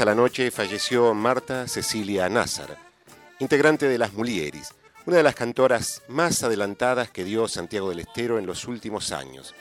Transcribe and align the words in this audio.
A 0.00 0.04
la 0.04 0.14
noche 0.14 0.50
falleció 0.50 1.14
Marta 1.14 1.68
Cecilia 1.68 2.28
Nazar, 2.28 2.76
integrante 3.38 3.86
de 3.86 3.96
las 3.96 4.12
Mulieris, 4.12 4.74
una 5.06 5.18
de 5.18 5.22
las 5.22 5.36
cantoras 5.36 6.02
más 6.08 6.42
adelantadas 6.42 7.10
que 7.10 7.22
dio 7.22 7.46
Santiago 7.46 7.90
del 7.90 8.00
Estero 8.00 8.38
en 8.38 8.46
los 8.46 8.66
últimos 8.66 9.12
años. 9.12 9.54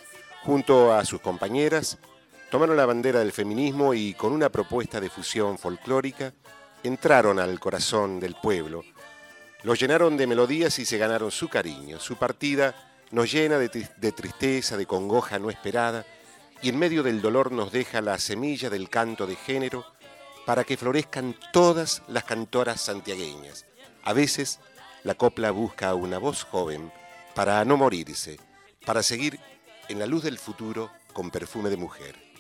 Junto 0.43 0.91
a 0.91 1.05
sus 1.05 1.21
compañeras, 1.21 1.99
tomaron 2.49 2.77
la 2.77 2.87
bandera 2.87 3.19
del 3.19 3.31
feminismo 3.31 3.93
y 3.93 4.15
con 4.15 4.31
una 4.31 4.49
propuesta 4.49 4.99
de 4.99 5.09
fusión 5.09 5.59
folclórica, 5.59 6.33
entraron 6.81 7.37
al 7.37 7.59
corazón 7.59 8.19
del 8.19 8.35
pueblo. 8.35 8.83
Lo 9.61 9.75
llenaron 9.75 10.17
de 10.17 10.25
melodías 10.25 10.79
y 10.79 10.85
se 10.85 10.97
ganaron 10.97 11.29
su 11.29 11.47
cariño. 11.47 11.99
Su 11.99 12.15
partida 12.15 12.73
nos 13.11 13.31
llena 13.31 13.59
de, 13.59 13.69
de 13.69 14.11
tristeza, 14.11 14.77
de 14.77 14.87
congoja 14.87 15.37
no 15.37 15.51
esperada, 15.51 16.05
y 16.63 16.69
en 16.69 16.79
medio 16.79 17.03
del 17.03 17.21
dolor 17.21 17.51
nos 17.51 17.71
deja 17.71 18.01
la 18.01 18.17
semilla 18.17 18.71
del 18.71 18.89
canto 18.89 19.27
de 19.27 19.35
género 19.35 19.92
para 20.45 20.63
que 20.63 20.77
florezcan 20.77 21.35
todas 21.51 22.01
las 22.07 22.23
cantoras 22.23 22.81
santiagueñas. 22.81 23.65
A 24.03 24.13
veces 24.13 24.59
la 25.03 25.15
copla 25.15 25.51
busca 25.51 25.93
una 25.93 26.17
voz 26.17 26.43
joven 26.43 26.91
para 27.35 27.63
no 27.65 27.77
morirse, 27.77 28.39
para 28.85 29.03
seguir 29.03 29.39
en 29.89 29.99
la 29.99 30.05
luz 30.05 30.23
del 30.23 30.37
futuro 30.37 30.91
con 31.13 31.31
perfume 31.31 31.69
de 31.69 31.77
mujer. 31.77 32.32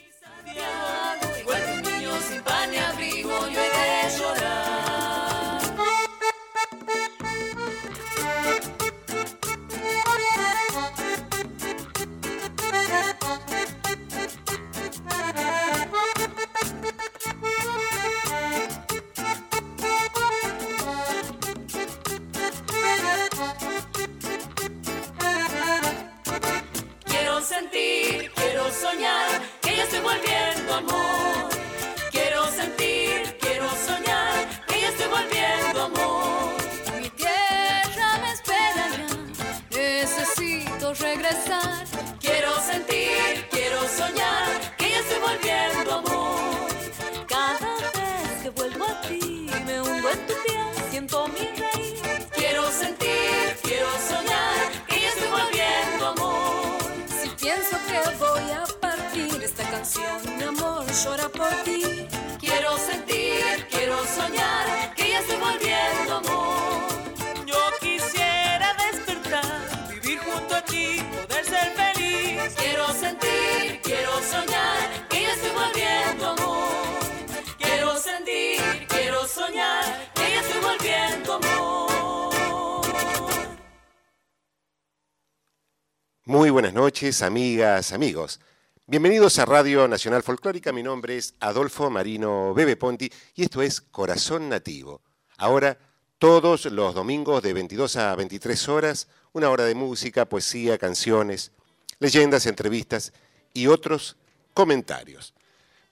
Muy 86.25 86.49
buenas 86.51 86.73
noches, 86.73 87.23
amigas, 87.23 87.93
amigos. 87.93 88.39
Bienvenidos 88.85 89.39
a 89.39 89.45
Radio 89.45 89.87
Nacional 89.87 90.21
Folclórica. 90.21 90.71
Mi 90.71 90.83
nombre 90.83 91.17
es 91.17 91.33
Adolfo 91.39 91.89
Marino 91.89 92.53
Bebe 92.53 92.75
Ponti 92.75 93.11
y 93.33 93.43
esto 93.43 93.63
es 93.63 93.81
Corazón 93.81 94.49
Nativo. 94.49 95.01
Ahora, 95.37 95.79
todos 96.19 96.65
los 96.65 96.93
domingos 96.93 97.41
de 97.41 97.53
22 97.53 97.95
a 97.95 98.15
23 98.15 98.69
horas, 98.69 99.07
una 99.31 99.49
hora 99.49 99.65
de 99.65 99.73
música, 99.73 100.25
poesía, 100.25 100.77
canciones, 100.77 101.51
leyendas, 101.97 102.45
entrevistas 102.45 103.13
y 103.51 103.65
otros 103.65 104.15
comentarios. 104.53 105.33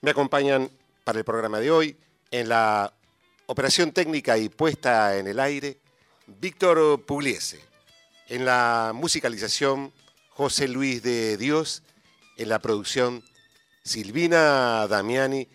Me 0.02 0.12
acompañan 0.12 0.70
para 1.04 1.18
el 1.18 1.26
programa 1.26 1.60
de 1.60 1.72
hoy 1.72 1.98
en 2.30 2.48
la 2.50 2.94
operación 3.52 3.92
técnica 3.92 4.38
y 4.38 4.48
puesta 4.48 5.18
en 5.18 5.28
el 5.28 5.38
aire 5.38 5.78
Víctor 6.26 7.04
Pugliese. 7.06 7.60
En 8.30 8.46
la 8.46 8.94
musicalización 8.96 9.92
José 10.30 10.70
Luis 10.70 11.04
de 11.04 11.36
Dios, 11.36 11.84
en 12.38 12.48
la 12.48 12.60
producción 12.60 13.22
Silvina 13.84 14.88
Damiani 14.88 15.50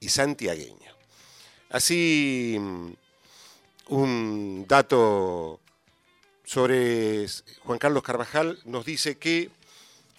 y 0.00 0.08
santiagueño. 0.08 0.92
Así 1.68 2.58
un 3.88 4.66
dato 4.68 5.60
sobre 6.44 7.26
Juan 7.64 7.78
Carlos 7.78 8.02
Carvajal 8.02 8.58
nos 8.64 8.84
dice 8.84 9.16
que 9.16 9.50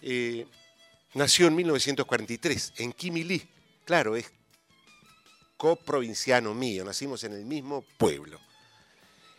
eh, 0.01 0.45
nació 1.13 1.48
en 1.48 1.56
1943 1.56 2.74
en 2.77 2.94
Quimilí. 2.94 3.48
Claro, 3.86 4.15
es 4.15 4.31
coprovinciano 5.57 6.54
mío, 6.54 6.83
nacimos 6.83 7.24
en 7.24 7.33
el 7.33 7.45
mismo 7.45 7.83
pueblo. 7.98 8.39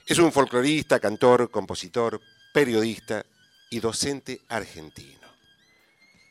Es 0.07 0.19
un 0.19 0.33
folclorista, 0.33 1.01
cantor, 1.01 1.51
compositor, 1.51 2.21
periodista 2.53 3.25
y 3.71 3.81
docente 3.81 4.41
argentino. 4.49 5.25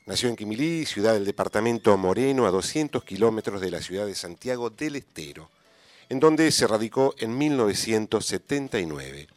Nació 0.05 0.29
en 0.29 0.35
Quimilí, 0.35 0.85
ciudad 0.85 1.13
del 1.13 1.25
departamento 1.25 1.97
Moreno, 1.97 2.45
a 2.45 2.51
200 2.51 3.03
kilómetros 3.03 3.61
de 3.61 3.71
la 3.71 3.81
ciudad 3.81 4.05
de 4.05 4.15
Santiago 4.15 4.69
del 4.69 4.97
Estero 4.97 5.49
en 6.13 6.19
donde 6.19 6.51
se 6.51 6.67
radicó 6.67 7.15
en 7.17 7.35
1979. 7.35 9.27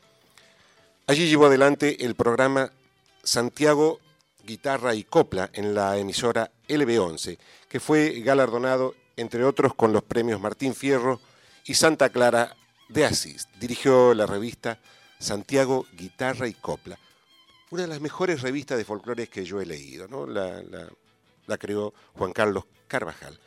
Allí 1.07 1.27
llevó 1.27 1.47
adelante 1.47 2.05
el 2.05 2.15
programa 2.15 2.71
Santiago 3.23 3.99
Guitarra 4.45 4.95
y 4.95 5.03
Copla 5.03 5.49
en 5.55 5.75
la 5.75 5.97
emisora 5.97 6.51
LB11, 6.69 7.39
que 7.71 7.81
fue 7.81 8.21
galardonado, 8.21 8.95
entre 9.17 9.43
otros, 9.45 9.75
con 9.75 9.95
los 9.95 10.03
premios 10.03 10.39
Martín 10.39 10.75
Fierro 10.75 11.19
y 11.65 11.73
Santa 11.73 12.11
Clara 12.11 12.55
de 12.91 13.07
Asís. 13.07 13.49
Dirigió 13.59 14.13
la 14.13 14.27
revista 14.27 14.79
Santiago 15.19 15.87
Guitarra 15.97 16.47
y 16.47 16.53
Copla, 16.53 16.99
una 17.71 17.83
de 17.85 17.89
las 17.89 18.03
mejores 18.03 18.43
revistas 18.43 18.77
de 18.77 18.85
folclores 18.85 19.31
que 19.31 19.47
yo 19.47 19.63
he 19.63 19.67
leído. 19.67 20.27
La, 20.27 20.63
la 21.47 21.57
creó 21.57 21.95
Juan 22.13 22.35
Carlos 22.35 22.65
Carvajal. 22.87 23.41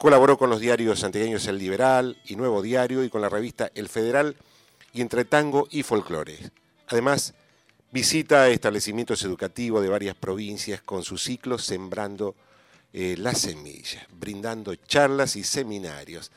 Colaboró 0.00 0.38
con 0.38 0.48
los 0.48 0.60
diarios 0.60 1.00
santiagueños 1.00 1.46
El 1.46 1.58
Liberal 1.58 2.16
y 2.24 2.34
Nuevo 2.34 2.62
Diario 2.62 3.04
y 3.04 3.10
con 3.10 3.20
la 3.20 3.28
revista 3.28 3.70
El 3.74 3.90
Federal 3.90 4.34
y 4.94 5.02
Entre 5.02 5.26
Tango 5.26 5.68
y 5.70 5.82
Folclore. 5.82 6.38
Además, 6.88 7.34
visita 7.92 8.48
establecimientos 8.48 9.22
educativos 9.24 9.82
de 9.82 9.90
varias 9.90 10.16
provincias 10.16 10.80
con 10.80 11.02
su 11.02 11.18
ciclo 11.18 11.58
Sembrando 11.58 12.34
eh, 12.94 13.14
la 13.18 13.34
Semilla, 13.34 14.08
brindando 14.18 14.74
charlas 14.74 15.36
y 15.36 15.44
seminarios. 15.44 16.32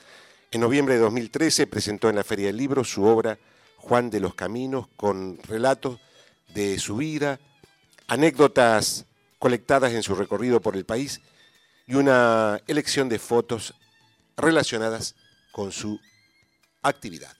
En 0.51 0.59
noviembre 0.59 0.95
de 0.95 0.99
2013 0.99 1.65
presentó 1.65 2.09
en 2.09 2.17
la 2.17 2.25
Feria 2.25 2.47
del 2.47 2.57
Libro 2.57 2.83
su 2.83 3.05
obra 3.05 3.39
Juan 3.77 4.09
de 4.09 4.19
los 4.19 4.35
Caminos 4.35 4.89
con 4.97 5.37
relatos 5.41 6.01
de 6.53 6.77
su 6.79 6.97
vida, 6.97 7.39
anécdotas 8.07 9.05
colectadas 9.39 9.93
en 9.93 10.03
su 10.03 10.15
recorrido 10.15 10.59
por 10.59 10.75
el 10.75 10.83
país 10.83 11.21
y 11.85 11.95
una 11.95 12.61
elección 12.67 13.09
de 13.09 13.19
fotos 13.19 13.73
relacionadas 14.37 15.15
con 15.51 15.71
su 15.71 15.99
actividad. 16.81 17.35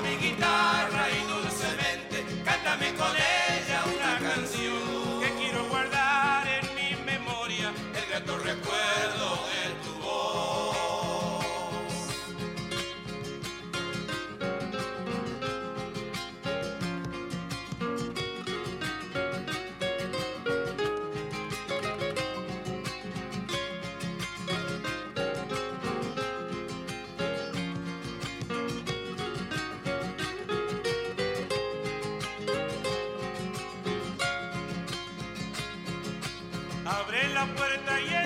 Mío, 0.00 0.18
que 0.18 1.25
hay 36.88 37.26
un 37.26 37.34
lugar, 37.34 37.84
deja 37.86 38.25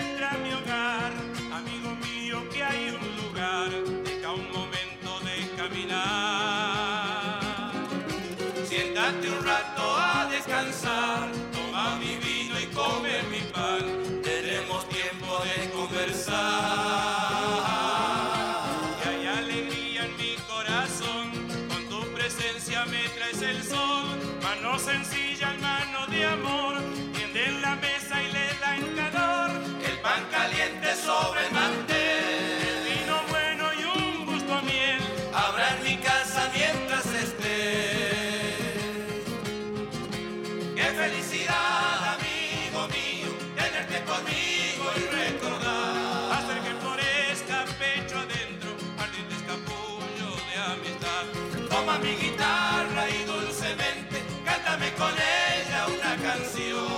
mi 52.03 52.15
guitarra 52.17 53.09
y 53.09 53.25
dulcemente 53.25 54.23
cántame 54.45 54.93
con 54.95 55.13
ella 55.13 55.87
una 55.87 56.17
canción. 56.23 56.90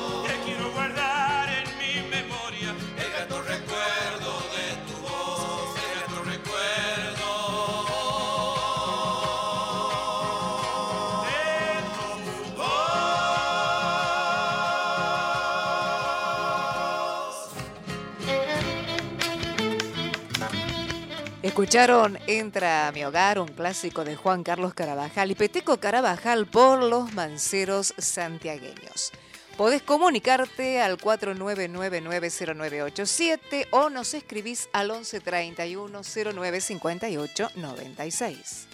Escucharon 21.52 22.18
Entra 22.26 22.88
a 22.88 22.92
mi 22.92 23.04
hogar, 23.04 23.38
un 23.38 23.48
clásico 23.48 24.04
de 24.04 24.16
Juan 24.16 24.42
Carlos 24.42 24.72
Carabajal 24.72 25.30
y 25.30 25.34
Peteco 25.34 25.76
Carabajal 25.76 26.46
por 26.46 26.82
los 26.82 27.12
manceros 27.12 27.92
santiagueños. 27.98 29.12
Podés 29.58 29.82
comunicarte 29.82 30.80
al 30.80 30.96
49990987 30.96 33.66
o 33.70 33.90
nos 33.90 34.14
escribís 34.14 34.70
al 34.72 34.92
1131 34.92 36.00
0958 36.02 37.50
96. 37.56 38.66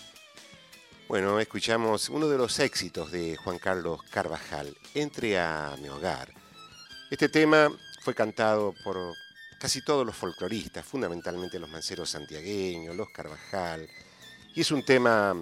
Bueno, 1.08 1.40
escuchamos 1.40 2.08
uno 2.10 2.28
de 2.28 2.38
los 2.38 2.60
éxitos 2.60 3.10
de 3.10 3.34
Juan 3.34 3.58
Carlos 3.58 4.04
Carvajal, 4.04 4.76
Entre 4.94 5.36
a 5.36 5.74
mi 5.82 5.88
hogar. 5.88 6.32
Este 7.10 7.28
tema 7.28 7.72
fue 8.04 8.14
cantado 8.14 8.72
por 8.84 9.16
casi 9.58 9.82
todos 9.82 10.06
los 10.06 10.16
folcloristas, 10.16 10.84
fundamentalmente 10.84 11.58
los 11.58 11.70
manceros 11.70 12.10
santiagueños, 12.10 12.96
los 12.96 13.10
Carvajal, 13.10 13.88
y 14.54 14.60
es 14.60 14.70
un 14.70 14.84
tema 14.84 15.36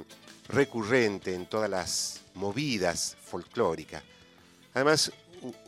recurrente 0.48 1.34
en 1.34 1.46
todas 1.46 1.68
las 1.68 2.20
movidas 2.34 3.16
folclóricas. 3.22 4.02
Además, 4.74 5.12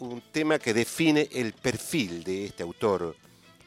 un, 0.01 0.23
tema 0.33 0.59
que 0.59 0.75
define 0.75 1.29
el 1.33 1.53
perfil 1.53 2.25
de 2.25 2.47
este 2.47 2.63
autor 2.63 3.17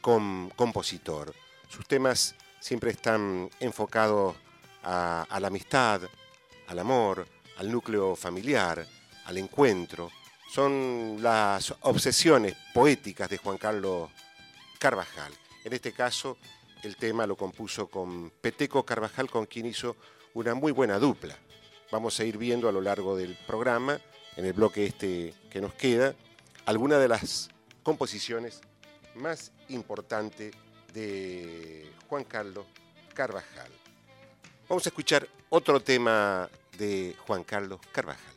compositor. 0.00 1.34
Sus 1.68 1.86
temas 1.86 2.34
siempre 2.60 2.90
están 2.90 3.48
enfocados 3.60 4.36
a 4.82 5.38
la 5.40 5.46
amistad, 5.46 6.02
al 6.66 6.78
amor, 6.78 7.26
al 7.58 7.70
núcleo 7.70 8.16
familiar, 8.16 8.86
al 9.24 9.38
encuentro. 9.38 10.10
Son 10.50 11.18
las 11.20 11.74
obsesiones 11.80 12.56
poéticas 12.74 13.30
de 13.30 13.38
Juan 13.38 13.58
Carlos 13.58 14.10
Carvajal. 14.82 15.32
En 15.62 15.72
este 15.74 15.92
caso, 15.92 16.36
el 16.82 16.96
tema 16.96 17.24
lo 17.24 17.36
compuso 17.36 17.86
con 17.86 18.30
Peteco 18.30 18.84
Carvajal, 18.84 19.30
con 19.30 19.46
quien 19.46 19.66
hizo 19.66 19.96
una 20.34 20.54
muy 20.54 20.72
buena 20.72 20.98
dupla. 20.98 21.38
Vamos 21.92 22.18
a 22.18 22.24
ir 22.24 22.36
viendo 22.36 22.68
a 22.68 22.72
lo 22.72 22.80
largo 22.80 23.16
del 23.16 23.38
programa, 23.46 24.00
en 24.34 24.44
el 24.44 24.54
bloque 24.54 24.84
este 24.84 25.34
que 25.50 25.60
nos 25.60 25.72
queda, 25.74 26.16
algunas 26.66 26.98
de 26.98 27.06
las 27.06 27.48
composiciones 27.84 28.60
más 29.14 29.52
importantes 29.68 30.52
de 30.92 31.88
Juan 32.08 32.24
Carlos 32.24 32.66
Carvajal. 33.14 33.70
Vamos 34.68 34.84
a 34.84 34.88
escuchar 34.88 35.28
otro 35.48 35.78
tema 35.78 36.50
de 36.76 37.14
Juan 37.24 37.44
Carlos 37.44 37.78
Carvajal. 37.92 38.31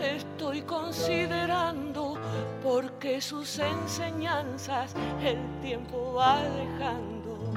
Estoy 0.00 0.62
considerando 0.62 2.16
porque 2.62 3.20
sus 3.20 3.58
enseñanzas 3.58 4.94
el 5.22 5.38
tiempo 5.60 6.14
va 6.14 6.40
dejando. 6.42 7.52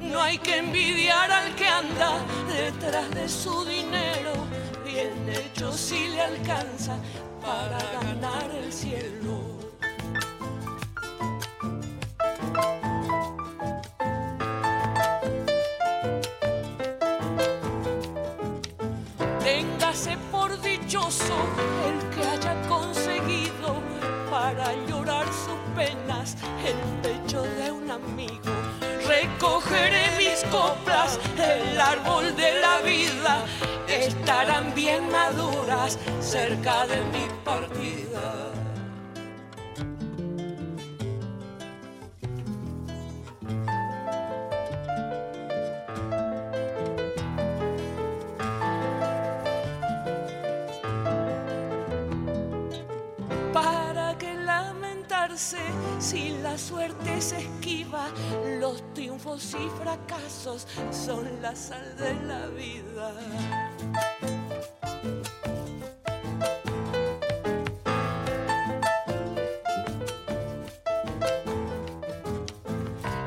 No 0.00 0.22
hay 0.22 0.38
que 0.38 0.58
envidiar 0.58 1.30
al 1.30 1.54
que 1.54 1.66
anda 1.66 2.18
detrás 2.48 3.10
de 3.14 3.28
su 3.28 3.64
dinero, 3.64 4.32
bien 4.84 5.28
hecho 5.28 5.72
si 5.72 6.08
le 6.08 6.20
alcanza 6.20 6.96
para 7.40 7.78
ganar 8.00 8.50
el 8.54 8.72
cielo. 8.72 9.51
Triunfos 59.32 59.54
y 59.54 59.82
fracasos 59.82 60.66
son 60.90 61.40
la 61.40 61.54
sal 61.54 61.96
de 61.96 62.14
la 62.26 62.46
vida. 62.48 63.12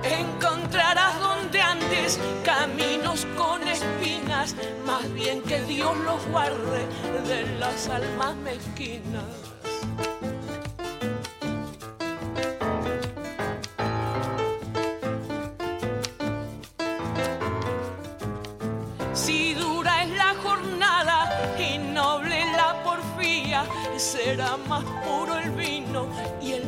Encontrarás 0.03 1.19
donde 1.19 1.61
antes 1.61 2.19
caminos 2.43 3.25
con 3.37 3.67
espinas, 3.67 4.55
más 4.85 5.11
bien 5.13 5.41
que 5.41 5.61
Dios 5.63 5.97
los 5.99 6.25
guarde 6.27 6.85
de 7.27 7.57
las 7.59 7.87
almas 7.87 8.35
mezquinas. 8.37 9.54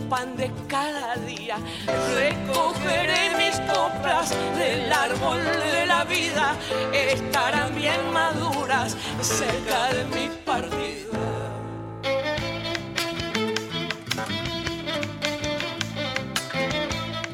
Pan 0.10 0.36
de 0.38 0.52
cada 0.68 1.16
día. 1.18 1.58
Recogeré 2.16 3.36
mis 3.38 3.60
coplas 3.72 4.30
del 4.58 4.92
árbol 4.92 5.44
de 5.44 5.86
la 5.86 6.04
vida, 6.06 6.56
estarán 6.94 7.76
bien 7.76 8.12
maduras 8.12 8.96
cerca 9.22 9.94
de 9.94 10.06
mi 10.06 10.30
partida. 10.46 11.08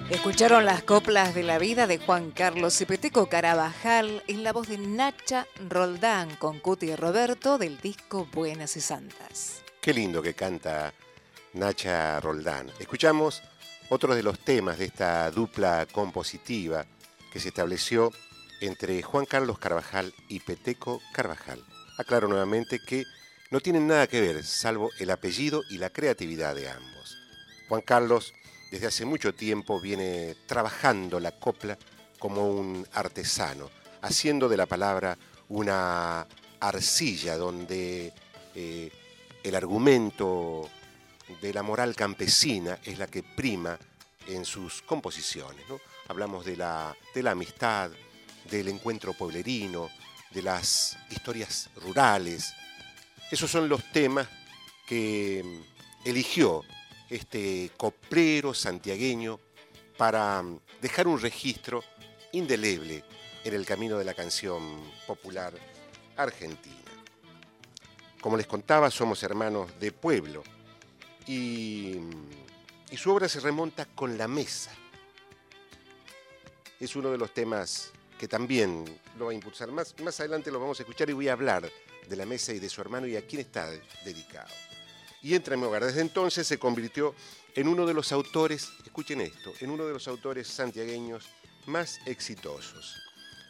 Escucharon 0.10 0.64
las 0.64 0.84
coplas 0.84 1.36
de 1.36 1.44
la 1.44 1.58
vida 1.58 1.86
de 1.86 1.98
Juan 1.98 2.32
Carlos 2.32 2.78
Cipeteco 2.78 3.28
Carabajal 3.28 4.24
en 4.28 4.44
la 4.44 4.54
voz 4.54 4.70
de 4.70 4.78
Nacha 4.78 5.48
Roldán 5.68 6.36
con 6.38 6.60
Cuti 6.60 6.92
y 6.92 6.96
Roberto 6.96 7.58
del 7.58 7.78
disco 7.80 8.28
Buenas 8.32 8.78
y 8.78 8.82
Santas. 8.82 9.64
Qué 9.82 9.94
lindo 9.94 10.22
que 10.22 10.34
canta 10.34 10.94
Nacha 11.54 12.20
Roldán. 12.20 12.72
Escuchamos 12.80 13.44
otro 13.90 14.16
de 14.16 14.24
los 14.24 14.40
temas 14.40 14.80
de 14.80 14.86
esta 14.86 15.30
dupla 15.30 15.86
compositiva 15.92 16.86
que 17.32 17.40
se 17.40 17.50
estableció 17.50 18.12
entre 18.60 19.02
Juan 19.04 19.26
Carlos 19.26 19.60
Carvajal 19.60 20.14
y 20.30 20.40
Peteco 20.40 21.02
Carvajal. 21.14 21.64
Aclaro 21.98 22.28
nuevamente 22.28 22.80
que 22.80 23.04
no 23.52 23.60
tienen 23.60 23.88
nada 23.88 24.08
que 24.08 24.20
ver, 24.20 24.44
salvo 24.44 24.90
el 25.00 25.12
apellido 25.12 25.62
y 25.70 25.78
la 25.78 25.92
creatividad 25.92 26.56
de 26.56 26.70
ambos. 26.70 27.18
Juan 27.70 27.82
Carlos 27.82 28.34
desde 28.72 28.88
hace 28.88 29.06
mucho 29.06 29.36
tiempo 29.36 29.80
viene 29.80 30.36
trabajando 30.48 31.20
la 31.20 31.34
copla 31.34 31.78
como 32.18 32.48
un 32.50 32.88
artesano, 32.94 33.70
haciendo 34.02 34.50
de 34.50 34.58
la 34.58 34.66
palabra 34.66 35.20
una 35.50 36.26
arcilla 36.60 37.38
donde 37.38 38.12
eh, 38.56 38.92
el 39.44 39.54
argumento 39.54 40.68
de 41.42 41.54
la 41.54 41.64
moral 41.64 41.96
campesina 41.96 42.80
es 42.84 42.98
la 42.98 43.08
que 43.08 43.24
prima 43.24 43.78
en 44.28 44.46
sus 44.46 44.82
composiciones. 44.82 45.66
Hablamos 46.08 46.46
de 46.46 46.58
la, 46.58 46.96
de 47.14 47.24
la 47.24 47.32
amistad, 47.32 47.92
del 48.50 48.68
encuentro 48.68 49.14
pueblerino, 49.14 49.90
de 50.32 50.42
las 50.42 50.98
historias 51.10 51.70
rurales. 51.76 52.54
Esos 53.32 53.50
son 53.50 53.70
los 53.70 53.92
temas 53.92 54.28
que 54.88 55.44
eligió 56.04 56.64
este 57.10 57.72
coplero 57.78 58.54
santiagueño 58.54 59.40
para 59.98 60.42
mm, 60.42 60.60
dejar 60.82 61.08
un 61.08 61.20
registro 61.20 61.84
indeleble 62.32 63.04
en 63.44 63.54
el 63.54 63.66
camino 63.66 63.98
de 63.98 64.06
la 64.06 64.14
canción 64.14 64.82
popular 65.06 65.54
argentina. 66.18 66.76
Como 68.22 68.38
les 68.38 68.48
contaba, 68.48 68.90
somos 68.90 69.22
hermanos 69.24 69.70
de 69.80 69.92
pueblo 69.92 70.44
y, 71.28 72.00
su 72.96 73.12
obra 73.12 73.28
se 73.28 73.40
remonta 73.40 73.86
con 73.86 74.18
la 74.18 74.28
mesa. 74.28 74.72
Es 76.80 76.96
uno 76.96 77.12
de 77.12 77.18
los 77.18 77.34
temas 77.34 77.92
que 78.20 78.28
también 78.28 78.86
lo 79.18 79.26
va 79.26 79.32
a 79.32 79.34
impulsar. 79.34 79.72
Más, 79.72 80.00
más 80.00 80.20
adelante 80.20 80.52
lo 80.52 80.60
vamos 80.60 80.80
a 80.80 80.84
escuchar 80.84 81.10
y 81.10 81.14
voy 81.14 81.28
a 81.28 81.34
hablar 81.34 81.70
de 82.08 82.16
la 82.16 82.26
mesa 82.26 82.54
y 82.54 82.60
de 82.60 82.70
su 82.70 82.82
hermano 82.82 83.08
y 83.08 83.16
a 83.16 83.26
quién 83.26 83.42
está 83.42 83.70
dedicado 84.06 84.50
y 85.24 85.34
Entra 85.34 85.56
en 85.56 85.62
mi 85.62 85.66
hogar. 85.66 85.84
Desde 85.86 86.02
entonces 86.02 86.46
se 86.46 86.60
convirtió 86.60 87.16
en 87.56 87.68
uno 87.68 87.86
de 87.88 87.94
los 87.94 88.12
autores, 88.12 88.70
escuchen 88.86 89.22
esto, 89.22 89.54
en 89.62 89.72
uno 89.72 89.86
de 89.86 89.94
los 89.94 90.08
autores 90.08 90.48
santiagueños 90.48 91.30
más 91.66 92.00
exitosos. 92.06 92.98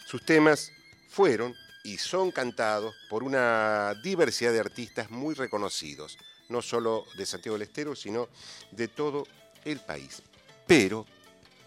Sus 0.06 0.24
temas 0.24 0.72
fueron 1.10 1.56
y 1.84 1.98
son 1.98 2.32
cantados 2.32 2.96
por 3.10 3.24
una 3.24 3.96
diversidad 4.04 4.54
de 4.54 4.60
artistas 4.60 5.10
muy 5.10 5.34
reconocidos, 5.34 6.18
no 6.50 6.62
solo 6.62 7.06
de 7.18 7.26
Santiago 7.26 7.58
del 7.58 7.68
Estero, 7.68 7.96
sino 7.96 8.30
de 8.72 8.88
todo 8.88 9.28
el 9.66 9.80
país. 9.80 10.22
Pero, 10.68 11.06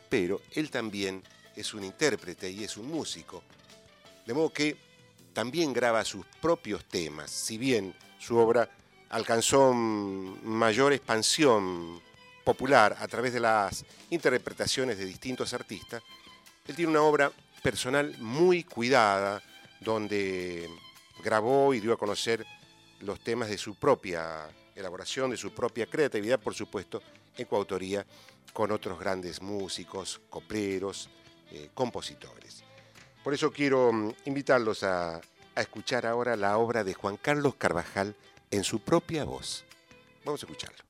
pero, 0.09 0.41
él 0.53 0.71
también 0.71 1.23
es 1.55 1.75
un 1.75 1.85
intérprete 1.85 2.51
y 2.51 2.65
es 2.65 2.77
un 2.77 2.89
músico. 2.89 3.43
De 4.27 4.35
modo 4.35 4.53
que 4.53 4.77
también 5.33 5.73
graba 5.73 6.05
sus 6.05 6.25
propios 6.41 6.85
temas, 6.87 7.31
si 7.31 7.59
bien 7.59 7.95
su 8.19 8.37
obra 8.37 8.69
alcanzó 9.11 9.73
mayor 9.73 10.93
expansión 10.93 12.01
popular 12.45 12.97
a 12.99 13.09
través 13.09 13.33
de 13.33 13.41
las 13.41 13.85
interpretaciones 14.11 14.99
de 14.99 15.05
distintos 15.05 15.53
artistas, 15.53 16.03
él 16.67 16.75
tiene 16.75 16.91
una 16.91 17.03
obra 17.03 17.33
personal 17.63 18.17
muy 18.19 18.65
cuidada, 18.65 19.43
donde 19.81 20.69
grabó 21.23 21.75
y 21.75 21.81
dio 21.81 21.93
a 21.93 21.99
conocer 21.99 22.47
los 23.01 23.21
temas 23.21 23.49
de 23.49 23.59
su 23.59 23.75
propia 23.75 24.49
elaboración, 24.77 25.31
de 25.31 25.37
su 25.37 25.53
propia 25.53 25.87
creatividad, 25.87 26.39
por 26.39 26.55
supuesto, 26.55 27.03
en 27.37 27.47
coautoría 27.47 28.07
con 28.53 28.71
otros 28.71 28.99
grandes 28.99 29.43
músicos, 29.43 30.21
copleros, 30.31 31.11
eh, 31.51 31.71
compositores. 31.75 32.63
Por 33.25 33.35
eso 33.35 33.51
quiero 33.51 33.93
mm, 33.93 34.13
invitarlos 34.27 34.83
a 34.85 35.21
escuchar 35.57 36.07
ahora 36.07 36.37
la 36.37 36.59
obra 36.59 36.85
de 36.85 36.95
Juan 36.95 37.17
Carlos 37.17 37.55
Carvajal, 37.57 38.15
en 38.51 38.65
su 38.65 38.81
propia 38.81 39.25
voz. 39.25 39.65
Vamos 40.25 40.43
a 40.43 40.47
escucharlo. 40.47 40.86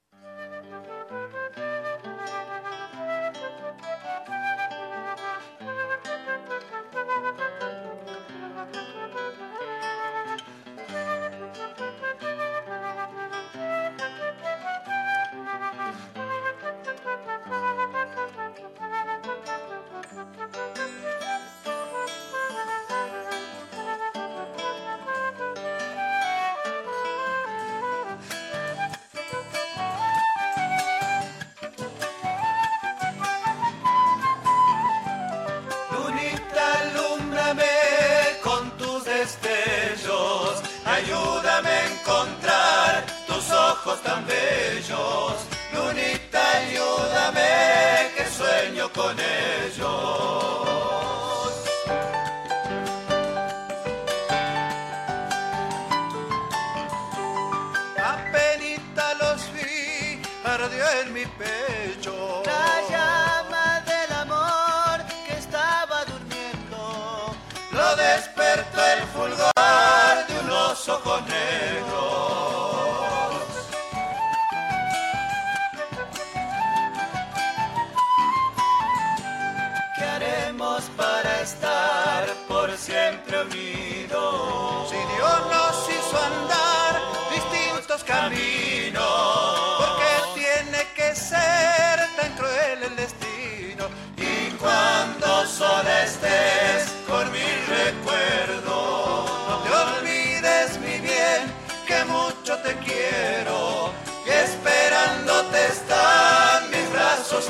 Brothers 67.76 68.28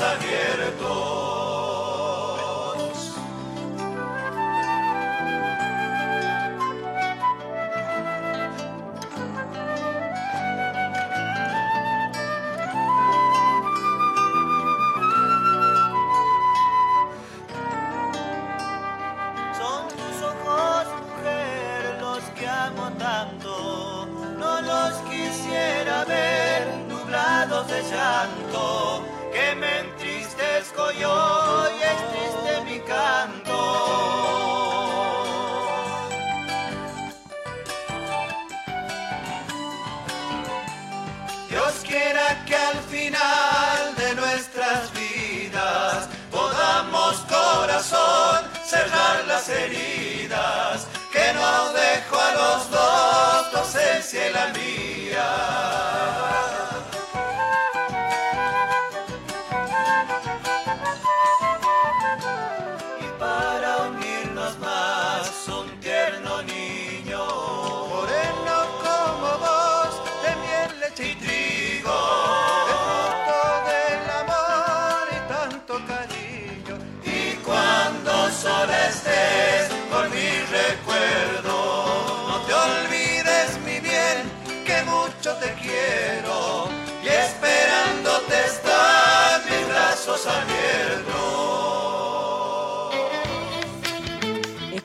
abierto. 0.07 1.06
heridas 49.49 50.87
que 51.11 51.33
nos 51.33 51.73
dejó 51.73 52.19
a 52.19 52.31
los 52.33 52.71
dos 52.71 53.51
tu 53.51 53.57
ausencia 53.57 54.29
y 54.29 54.33
la. 54.33 54.96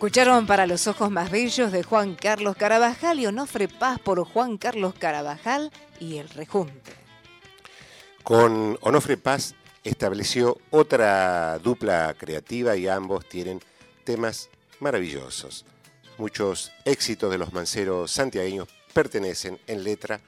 Escucharon 0.03 0.49
para 0.49 0.67
los 0.67 0.89
ojos 0.89 1.13
más 1.13 1.31
bellos 1.31 1.71
de 1.71 1.85
Juan 1.85 2.17
Carlos 2.17 2.57
Carabajal 2.57 3.21
y 3.21 3.27
Onofre 3.27 3.69
Paz 3.69 4.01
por 4.01 4.25
Juan 4.25 4.59
Carlos 4.59 4.95
Carabajal 4.99 5.71
y 6.01 6.17
el 6.17 6.29
Rejunte. 6.29 6.93
Con 8.25 8.77
Onofre 8.81 9.17
Paz 9.17 9.55
estableció 9.85 10.59
otra 10.71 11.57
dupla 11.61 12.17
creativa 12.19 12.75
y 12.75 12.89
ambos 12.89 13.29
tienen 13.29 13.61
temas 14.03 14.51
maravillosos. 14.81 15.65
Muchos 16.19 16.73
éxitos 16.85 17.31
de 17.31 17.39
los 17.39 17.53
manceros 17.53 18.11
santiagueños 18.11 18.67
pertenecen 18.93 19.61
en 19.69 19.85
letra 19.85 20.21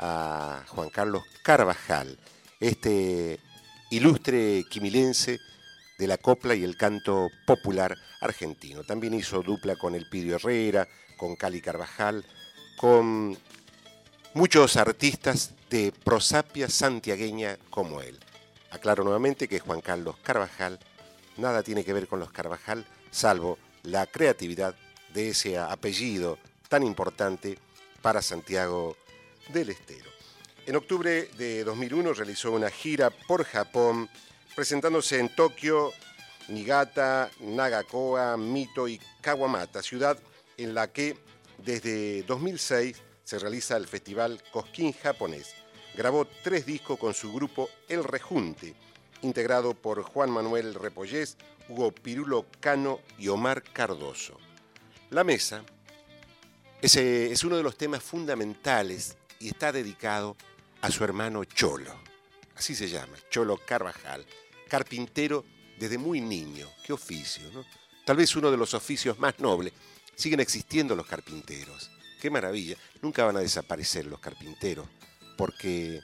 a 0.00 0.64
Juan 0.66 0.90
Carlos 0.90 1.22
Carvajal, 1.44 2.18
este 2.58 3.38
ilustre 3.90 4.64
quimilense 4.68 5.38
de 6.00 6.06
la 6.06 6.16
copla 6.16 6.54
y 6.54 6.64
el 6.64 6.78
canto 6.78 7.28
popular 7.46 7.94
argentino. 8.22 8.84
También 8.84 9.12
hizo 9.12 9.42
dupla 9.42 9.76
con 9.76 9.94
Elpidio 9.94 10.36
Herrera, 10.36 10.88
con 11.18 11.36
Cali 11.36 11.60
Carvajal, 11.60 12.24
con 12.78 13.36
muchos 14.32 14.76
artistas 14.78 15.52
de 15.68 15.92
prosapia 15.92 16.70
santiagueña 16.70 17.58
como 17.68 18.00
él. 18.00 18.18
Aclaro 18.70 19.04
nuevamente 19.04 19.46
que 19.46 19.60
Juan 19.60 19.82
Carlos 19.82 20.16
Carvajal 20.22 20.78
nada 21.36 21.62
tiene 21.62 21.84
que 21.84 21.92
ver 21.92 22.08
con 22.08 22.18
los 22.18 22.32
Carvajal, 22.32 22.86
salvo 23.10 23.58
la 23.82 24.06
creatividad 24.06 24.74
de 25.12 25.28
ese 25.28 25.58
apellido 25.58 26.38
tan 26.70 26.82
importante 26.82 27.58
para 28.00 28.22
Santiago 28.22 28.96
del 29.52 29.68
Estero. 29.68 30.08
En 30.64 30.76
octubre 30.76 31.28
de 31.36 31.62
2001 31.62 32.14
realizó 32.14 32.52
una 32.52 32.70
gira 32.70 33.10
por 33.10 33.44
Japón, 33.44 34.08
presentándose 34.60 35.18
en 35.18 35.34
Tokio, 35.34 35.90
Niigata, 36.48 37.30
Nagakoa, 37.40 38.36
Mito 38.36 38.88
y 38.88 39.00
Kawamata, 39.22 39.82
ciudad 39.82 40.18
en 40.58 40.74
la 40.74 40.92
que 40.92 41.16
desde 41.56 42.24
2006 42.24 43.00
se 43.24 43.38
realiza 43.38 43.78
el 43.78 43.86
festival 43.86 44.42
Cosquín 44.52 44.92
japonés. 44.92 45.54
Grabó 45.96 46.26
tres 46.44 46.66
discos 46.66 46.98
con 46.98 47.14
su 47.14 47.32
grupo 47.32 47.70
El 47.88 48.04
Rejunte, 48.04 48.74
integrado 49.22 49.72
por 49.72 50.02
Juan 50.02 50.30
Manuel 50.30 50.74
Repollés, 50.74 51.38
Hugo 51.70 51.90
Pirulo 51.92 52.44
Cano 52.60 53.00
y 53.16 53.28
Omar 53.28 53.62
Cardoso. 53.62 54.36
La 55.08 55.24
mesa 55.24 55.64
es 56.82 57.44
uno 57.44 57.56
de 57.56 57.62
los 57.62 57.78
temas 57.78 58.02
fundamentales 58.02 59.16
y 59.38 59.48
está 59.48 59.72
dedicado 59.72 60.36
a 60.82 60.90
su 60.90 61.02
hermano 61.02 61.44
Cholo. 61.46 61.98
Así 62.56 62.74
se 62.74 62.90
llama, 62.90 63.16
Cholo 63.30 63.56
Carvajal, 63.56 64.26
carpintero 64.70 65.44
desde 65.78 65.98
muy 65.98 66.22
niño. 66.22 66.68
Qué 66.84 66.94
oficio, 66.94 67.50
¿no? 67.52 67.64
Tal 68.06 68.16
vez 68.16 68.34
uno 68.36 68.50
de 68.50 68.56
los 68.56 68.72
oficios 68.72 69.18
más 69.18 69.38
nobles. 69.40 69.74
Siguen 70.14 70.40
existiendo 70.40 70.96
los 70.96 71.06
carpinteros. 71.06 71.90
Qué 72.20 72.30
maravilla. 72.30 72.76
Nunca 73.02 73.24
van 73.24 73.36
a 73.36 73.40
desaparecer 73.40 74.06
los 74.06 74.20
carpinteros 74.20 74.86
porque, 75.36 76.00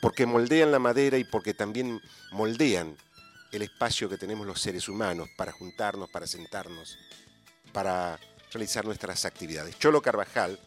porque 0.00 0.26
moldean 0.26 0.72
la 0.72 0.78
madera 0.78 1.18
y 1.18 1.24
porque 1.24 1.54
también 1.54 2.00
moldean 2.32 2.96
el 3.52 3.62
espacio 3.62 4.08
que 4.08 4.18
tenemos 4.18 4.46
los 4.46 4.60
seres 4.60 4.88
humanos 4.88 5.28
para 5.36 5.52
juntarnos, 5.52 6.10
para 6.10 6.26
sentarnos, 6.26 6.98
para 7.72 8.18
realizar 8.52 8.84
nuestras 8.84 9.24
actividades. 9.24 9.78
Cholo 9.78 10.00
Carvajal, 10.02 10.58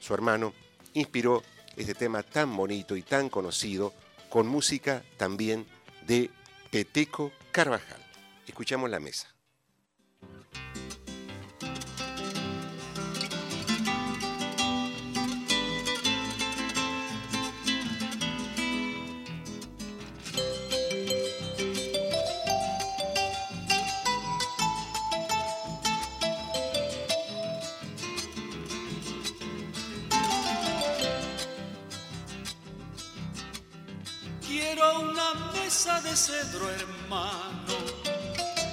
su 0.00 0.14
hermano, 0.14 0.52
inspiró 0.92 1.42
este 1.76 1.94
tema 1.94 2.22
tan 2.22 2.54
bonito 2.54 2.96
y 2.96 3.02
tan 3.02 3.28
conocido 3.28 3.94
con 4.28 4.46
música 4.46 5.02
también 5.16 5.66
de 6.06 6.30
Peteco 6.72 7.32
Carvajal. 7.50 8.02
Escuchamos 8.46 8.88
la 8.88 8.98
mesa. 8.98 9.28
Cedro, 36.52 36.70
hermano, 36.70 37.76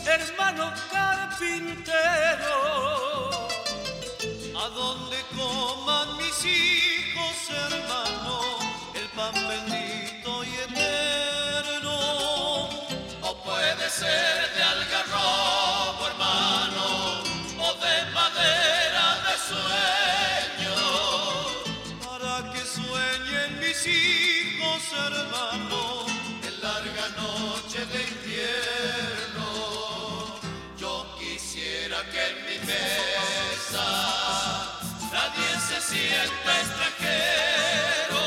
hermano 0.06 0.74
carpintero, 0.92 2.60
a 4.58 4.70
donde 4.70 5.18
coman 5.36 6.18
mis 6.18 6.46
hijos, 6.46 7.50
hermano, 7.50 8.42
el 8.96 9.08
pan 9.10 9.34
bendito 9.34 10.44
y 10.44 10.56
eterno, 10.68 11.96
o 13.22 13.44
puede 13.44 13.90
ser 13.90 14.54
de 14.56 14.64
algarrobo, 14.64 16.08
hermano, 16.08 17.24
o 17.60 17.74
de 17.76 18.12
madera 18.12 19.06
de 19.26 19.36
sueño, 19.48 19.89
se 35.82 35.96
sienta 35.96 36.60
extranjero, 36.60 38.24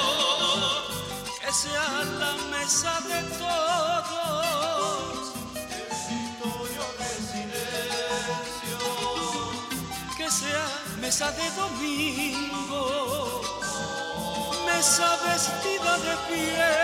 que 1.41 1.53
sea 1.53 2.05
la 2.19 2.33
mesa 2.51 2.95
de 3.09 3.21
todos, 3.39 5.15
territorio 5.55 6.85
de 6.99 7.11
silencio, 7.31 8.79
que 10.17 10.29
sea 10.31 10.67
mesa 11.01 11.29
de 11.33 11.51
domingo, 11.51 12.85
mesa 14.67 15.09
vestida 15.27 15.93
de 15.99 16.15
fiesta 16.29 16.82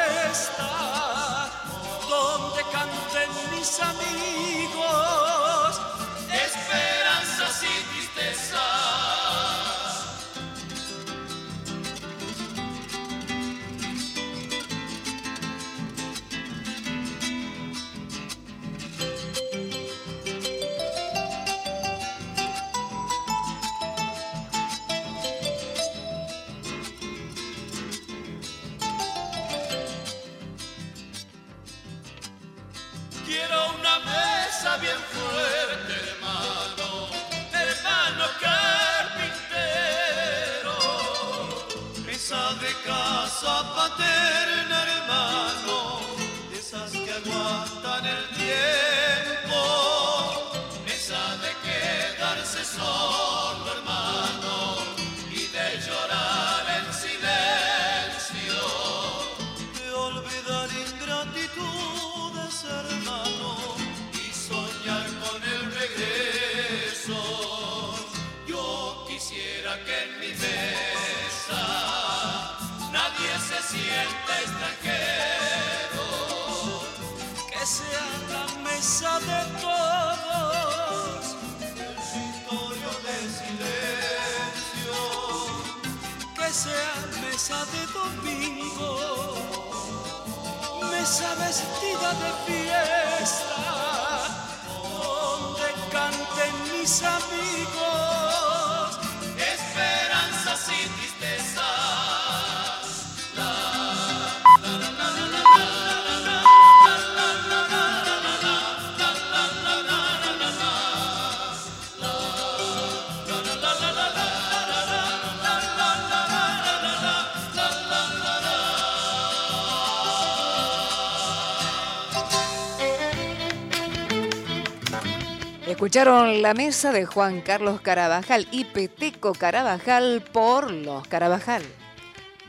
Escucharon 125.79 126.43
la 126.43 126.55
mesa 126.55 126.91
de 126.91 127.07
Juan 127.07 127.41
Carlos 127.41 127.81
Carabajal 127.81 128.49
y 128.51 128.65
Peteco 128.65 129.33
Carabajal 129.33 130.25
por 130.33 130.73
los 130.73 131.07
Carabajal. 131.07 131.63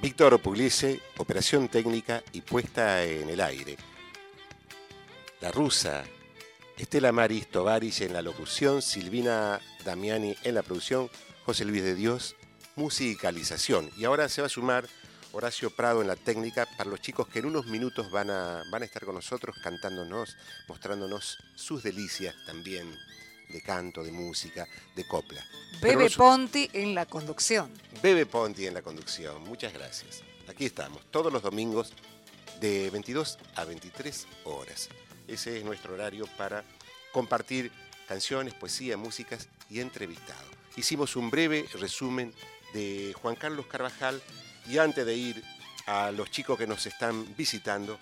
Víctor 0.02 0.40
Pugliese, 0.40 1.00
operación 1.18 1.68
técnica 1.68 2.24
y 2.32 2.42
puesta 2.42 3.04
en 3.04 3.30
el 3.30 3.40
aire. 3.40 3.78
La 5.42 5.52
rusa, 5.52 6.04
Estela 6.76 7.12
Maris 7.12 7.52
Tovaris 7.52 8.02
en 8.02 8.14
la 8.14 8.24
locución, 8.24 8.82
Silvina 8.82 9.62
Damiani 9.86 10.36
en 10.44 10.56
la 10.56 10.64
producción, 10.64 11.08
José 11.46 11.66
Luis 11.66 11.84
de 11.84 11.94
Dios, 11.94 12.36
musicalización. 12.76 13.92
Y 13.96 14.06
ahora 14.06 14.28
se 14.28 14.42
va 14.42 14.48
a 14.48 14.50
sumar 14.50 14.88
Horacio 15.34 15.70
Prado 15.70 16.02
en 16.02 16.08
la 16.08 16.16
técnica 16.16 16.68
para 16.80 16.90
los 16.90 17.00
chicos 17.00 17.28
que 17.28 17.38
en 17.38 17.46
unos 17.46 17.68
minutos 17.68 18.10
van 18.10 18.32
a, 18.32 18.64
van 18.72 18.82
a 18.82 18.86
estar 18.86 19.06
con 19.06 19.14
nosotros 19.14 19.56
cantándonos, 19.64 20.36
mostrándonos 20.68 21.38
sus 21.54 21.84
delicias 21.84 22.34
también 22.48 22.92
de 23.50 23.62
canto, 23.62 24.04
de 24.04 24.12
música, 24.12 24.68
de 24.96 25.08
copla. 25.08 25.44
Bebe 25.82 26.10
Ponti 26.10 26.70
en 26.74 26.96
la 26.96 27.06
conducción. 27.06 27.72
Bebe 28.02 28.26
Ponti 28.26 28.66
en 28.68 28.74
la 28.74 28.82
conducción, 28.82 29.44
muchas 29.44 29.74
gracias. 29.74 30.22
Aquí 30.48 30.66
estamos, 30.66 31.06
todos 31.12 31.32
los 31.32 31.42
domingos 31.42 31.94
de 32.60 32.90
22 32.90 33.38
a 33.56 33.66
23 33.66 34.28
horas. 34.46 34.90
Ese 35.28 35.58
es 35.58 35.64
nuestro 35.64 35.94
horario 35.94 36.26
para 36.38 36.64
compartir 37.12 37.72
canciones, 38.08 38.54
poesía, 38.54 38.98
músicas 38.98 39.48
y 39.70 39.80
entrevistados. 39.80 40.46
Hicimos 40.76 41.16
un 41.16 41.30
breve 41.30 41.66
resumen 41.74 42.34
de 42.74 43.14
Juan 43.22 43.36
Carlos 43.36 43.68
Carvajal 43.68 44.22
y 44.68 44.78
antes 44.78 45.06
de 45.06 45.16
ir 45.16 45.44
a 45.86 46.12
los 46.12 46.30
chicos 46.30 46.58
que 46.58 46.68
nos 46.68 46.86
están 46.86 47.36
visitando, 47.36 48.00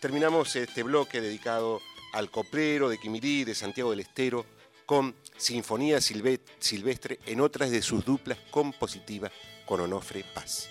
terminamos 0.00 0.56
este 0.56 0.82
bloque 0.82 1.20
dedicado 1.20 1.80
al 2.12 2.30
coplero 2.30 2.88
de 2.88 2.98
Quimirí, 2.98 3.44
de 3.44 3.54
Santiago 3.54 3.90
del 3.90 4.00
Estero, 4.00 4.46
con 4.90 5.14
Sinfonía 5.36 6.00
Silvestre 6.00 7.20
en 7.24 7.40
otras 7.40 7.70
de 7.70 7.80
sus 7.80 8.04
duplas 8.04 8.38
compositivas 8.50 9.30
con 9.64 9.80
Onofre 9.80 10.24
Paz. 10.34 10.68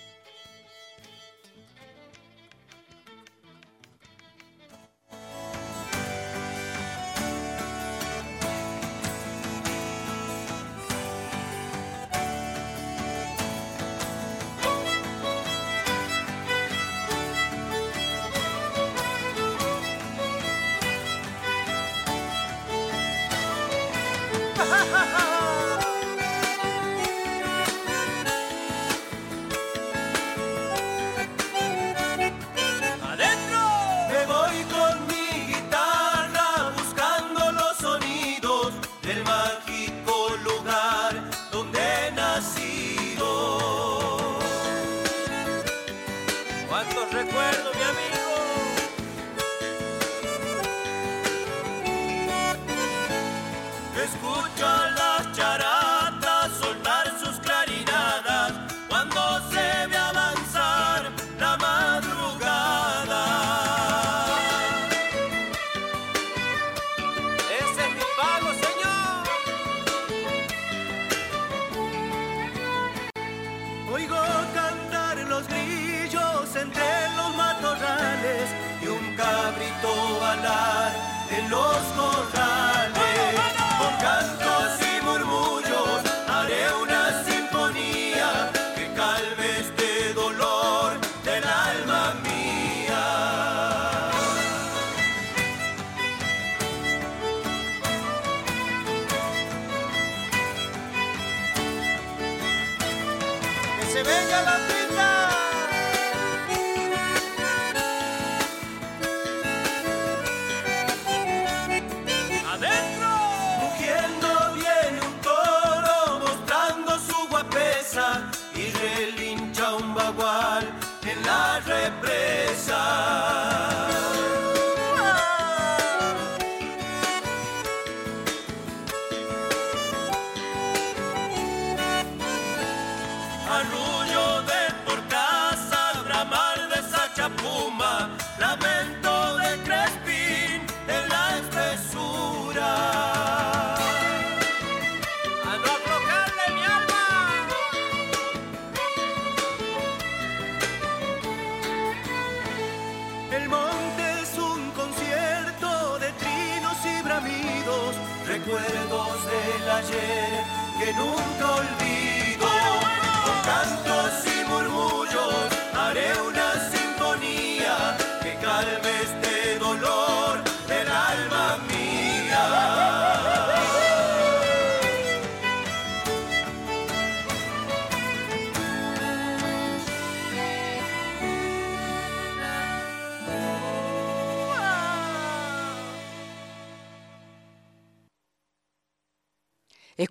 que 159.92 160.94
nunca 160.94 161.56
olvidé. 161.56 161.89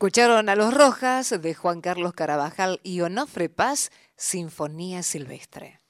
Escucharon 0.08 0.48
a 0.48 0.56
Los 0.56 0.72
Rojas 0.72 1.34
de 1.38 1.54
Juan 1.54 1.82
Carlos 1.82 2.14
Carabajal 2.14 2.80
y 2.82 3.02
Onofre 3.02 3.50
Paz, 3.50 3.92
Sinfonía 4.16 5.02
Silvestre. 5.02 5.82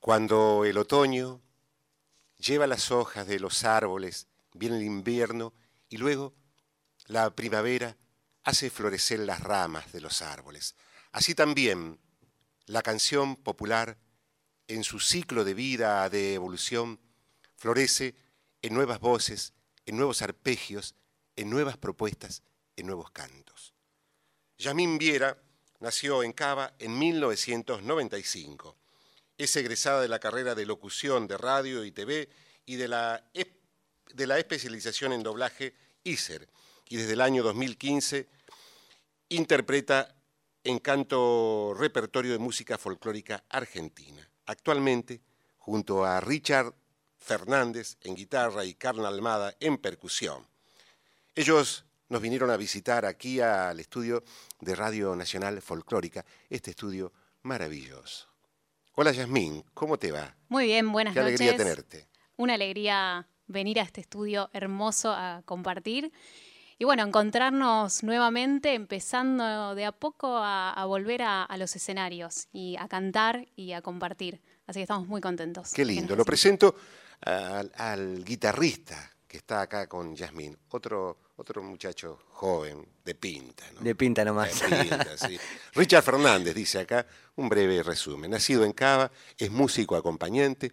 Cuando 0.00 0.64
el 0.64 0.78
otoño 0.78 1.42
lleva 2.38 2.66
las 2.66 2.90
hojas 2.90 3.26
de 3.26 3.38
los 3.38 3.64
árboles, 3.64 4.28
viene 4.54 4.78
el 4.78 4.82
invierno 4.84 5.52
y 5.90 5.98
luego 5.98 6.32
la 7.04 7.28
primavera 7.36 7.98
hace 8.44 8.70
florecer 8.70 9.18
las 9.18 9.40
ramas 9.40 9.92
de 9.92 10.00
los 10.00 10.22
árboles. 10.22 10.74
Así 11.12 11.34
también 11.34 12.00
la 12.64 12.80
canción 12.80 13.36
popular, 13.36 13.98
en 14.68 14.84
su 14.84 15.00
ciclo 15.00 15.44
de 15.44 15.52
vida, 15.52 16.08
de 16.08 16.32
evolución, 16.32 16.98
florece 17.56 18.14
en 18.62 18.72
nuevas 18.72 19.00
voces, 19.00 19.52
en 19.84 19.98
nuevos 19.98 20.22
arpegios, 20.22 20.94
en 21.36 21.50
nuevas 21.50 21.76
propuestas 21.76 22.42
en 22.78 22.86
nuevos 22.86 23.10
cantos. 23.10 23.74
Yamín 24.56 24.98
Viera 24.98 25.36
nació 25.80 26.22
en 26.22 26.32
Cava 26.32 26.74
en 26.78 26.98
1995. 26.98 28.76
Es 29.36 29.56
egresada 29.56 30.00
de 30.00 30.08
la 30.08 30.18
carrera 30.18 30.54
de 30.54 30.66
locución 30.66 31.26
de 31.28 31.38
radio 31.38 31.84
y 31.84 31.92
TV 31.92 32.28
y 32.66 32.76
de 32.76 32.88
la, 32.88 33.24
de 34.14 34.26
la 34.26 34.38
especialización 34.38 35.12
en 35.12 35.22
doblaje 35.22 35.74
ISER 36.04 36.48
y 36.88 36.96
desde 36.96 37.12
el 37.12 37.20
año 37.20 37.42
2015 37.42 38.28
interpreta 39.28 40.14
en 40.64 40.78
canto 40.78 41.74
repertorio 41.76 42.32
de 42.32 42.38
música 42.38 42.78
folclórica 42.78 43.44
argentina. 43.48 44.28
Actualmente, 44.46 45.20
junto 45.58 46.04
a 46.04 46.20
Richard 46.20 46.74
Fernández 47.18 47.96
en 48.02 48.14
guitarra 48.14 48.64
y 48.64 48.74
Carla 48.74 49.08
Almada 49.08 49.54
en 49.60 49.78
percusión. 49.78 50.46
Ellos 51.34 51.84
nos 52.08 52.22
vinieron 52.22 52.50
a 52.50 52.56
visitar 52.56 53.04
aquí 53.04 53.40
al 53.40 53.78
estudio 53.80 54.22
de 54.60 54.74
Radio 54.74 55.14
Nacional 55.14 55.60
Folclórica, 55.60 56.24
este 56.48 56.70
estudio 56.70 57.12
maravilloso. 57.42 58.28
Hola 58.94 59.12
Yasmín, 59.12 59.64
¿cómo 59.74 59.98
te 59.98 60.10
va? 60.10 60.34
Muy 60.48 60.66
bien, 60.66 60.90
buenas 60.90 61.14
Qué 61.14 61.20
noches. 61.20 61.40
alegría 61.40 61.56
tenerte. 61.56 62.08
Una 62.36 62.54
alegría 62.54 63.28
venir 63.46 63.78
a 63.80 63.82
este 63.82 64.00
estudio 64.00 64.50
hermoso 64.52 65.12
a 65.12 65.42
compartir. 65.44 66.12
Y 66.80 66.84
bueno, 66.84 67.02
encontrarnos 67.02 68.04
nuevamente, 68.04 68.74
empezando 68.74 69.74
de 69.74 69.84
a 69.84 69.92
poco 69.92 70.36
a, 70.36 70.72
a 70.72 70.84
volver 70.84 71.22
a, 71.22 71.42
a 71.42 71.56
los 71.56 71.74
escenarios 71.74 72.46
y 72.52 72.76
a 72.76 72.86
cantar 72.86 73.48
y 73.56 73.72
a 73.72 73.82
compartir. 73.82 74.40
Así 74.66 74.78
que 74.78 74.82
estamos 74.82 75.08
muy 75.08 75.20
contentos. 75.20 75.72
Qué 75.72 75.84
lindo. 75.84 76.14
Lo 76.14 76.24
presento 76.24 76.76
al, 77.20 77.72
al 77.76 78.24
guitarrista 78.24 79.16
que 79.28 79.36
está 79.36 79.60
acá 79.60 79.86
con 79.86 80.16
Yasmín, 80.16 80.56
otro, 80.70 81.18
otro 81.36 81.62
muchacho 81.62 82.18
joven, 82.30 82.88
de 83.04 83.14
pinta. 83.14 83.64
¿no? 83.74 83.82
De 83.82 83.94
pinta 83.94 84.24
nomás. 84.24 84.58
De 84.58 84.76
pinta, 84.76 85.18
sí. 85.18 85.38
Richard 85.74 86.02
Fernández 86.02 86.54
dice 86.54 86.80
acá 86.80 87.06
un 87.36 87.50
breve 87.50 87.82
resumen. 87.82 88.30
Nacido 88.30 88.64
en 88.64 88.72
Cava, 88.72 89.12
es 89.36 89.50
músico 89.50 89.96
acompañante, 89.96 90.72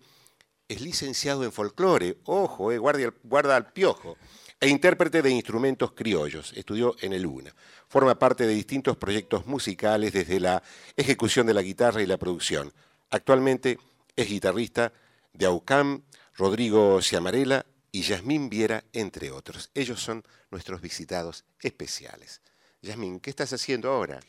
es 0.69 0.79
licenciado 0.79 1.43
en 1.43 1.51
folclore, 1.51 2.17
ojo, 2.23 2.71
eh, 2.71 2.77
guardia, 2.77 3.13
guarda 3.23 3.57
al 3.57 3.73
piojo, 3.73 4.17
e 4.61 4.69
intérprete 4.69 5.21
de 5.21 5.31
instrumentos 5.31 5.91
criollos. 5.91 6.53
Estudió 6.53 6.95
en 7.01 7.11
el 7.11 7.25
UNA. 7.25 7.53
Forma 7.89 8.17
parte 8.17 8.47
de 8.47 8.53
distintos 8.53 8.95
proyectos 8.95 9.45
musicales 9.45 10.13
desde 10.13 10.39
la 10.39 10.63
ejecución 10.95 11.45
de 11.45 11.53
la 11.53 11.61
guitarra 11.61 12.01
y 12.01 12.05
la 12.05 12.17
producción. 12.17 12.71
Actualmente 13.09 13.77
es 14.15 14.29
guitarrista 14.29 14.93
de 15.33 15.45
Aucam, 15.45 16.03
Rodrigo 16.37 17.01
Ciamarela 17.01 17.65
y 17.95 18.01
Yasmín 18.01 18.49
Viera, 18.49 18.83
entre 18.91 19.31
otros. 19.31 19.71
Ellos 19.73 20.01
son 20.01 20.21
nuestros 20.51 20.81
visitados 20.81 21.45
especiales. 21.61 22.41
Yasmín, 22.81 23.21
¿qué 23.21 23.29
estás 23.29 23.53
haciendo 23.53 23.89
ahora? 23.89 24.19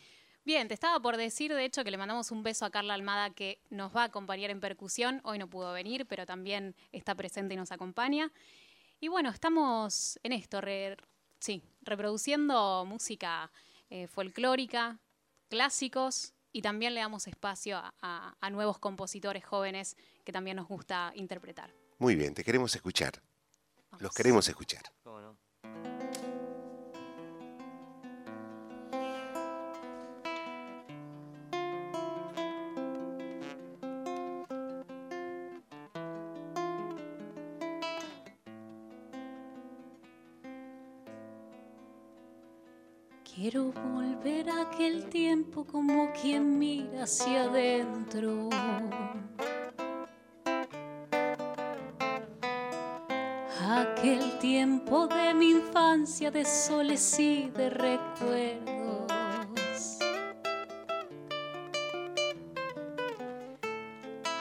Bien, 0.44 0.68
te 0.68 0.74
estaba 0.74 1.00
por 1.00 1.16
decir, 1.16 1.52
de 1.52 1.64
hecho, 1.64 1.82
que 1.82 1.90
le 1.90 1.96
mandamos 1.98 2.30
un 2.30 2.44
beso 2.44 2.64
a 2.64 2.70
Carla 2.70 2.94
Almada, 2.94 3.30
que 3.30 3.58
nos 3.70 3.90
va 3.94 4.02
a 4.02 4.04
acompañar 4.04 4.50
en 4.50 4.60
percusión. 4.60 5.20
Hoy 5.24 5.40
no 5.40 5.50
pudo 5.50 5.72
venir, 5.72 6.06
pero 6.06 6.26
también 6.26 6.76
está 6.92 7.16
presente 7.16 7.54
y 7.54 7.56
nos 7.56 7.72
acompaña. 7.72 8.30
Y 9.00 9.08
bueno, 9.08 9.30
estamos 9.30 10.20
en 10.22 10.30
esto, 10.32 10.60
re- 10.60 10.96
sí, 11.40 11.60
reproduciendo 11.82 12.84
música 12.84 13.50
eh, 13.90 14.06
folclórica, 14.06 15.00
clásicos, 15.48 16.34
y 16.52 16.62
también 16.62 16.94
le 16.94 17.00
damos 17.00 17.26
espacio 17.26 17.78
a, 17.78 17.92
a- 18.00 18.36
a 18.40 18.50
nuevos 18.50 18.78
compositores 18.78 19.44
jóvenes 19.44 19.96
que 20.24 20.30
también 20.30 20.56
nos 20.56 20.68
gusta 20.68 21.10
interpretar. 21.16 21.72
Muy 21.98 22.14
bien, 22.14 22.32
te 22.32 22.44
queremos 22.44 22.72
escuchar. 22.76 23.20
Los 23.98 24.12
queremos 24.12 24.48
escuchar. 24.48 24.82
¿Cómo 25.02 25.20
no? 25.20 25.36
Quiero 43.36 43.70
volver 43.70 44.48
a 44.48 44.62
aquel 44.62 45.10
tiempo 45.10 45.66
como 45.66 46.10
quien 46.12 46.58
mira 46.58 47.02
hacia 47.02 47.44
adentro. 47.44 48.48
Tiempo 54.40 55.06
de 55.06 55.32
mi 55.32 55.50
infancia 55.50 56.30
de 56.30 56.44
soles 56.44 57.18
y 57.18 57.50
de 57.50 57.70
recuerdos. 57.70 58.76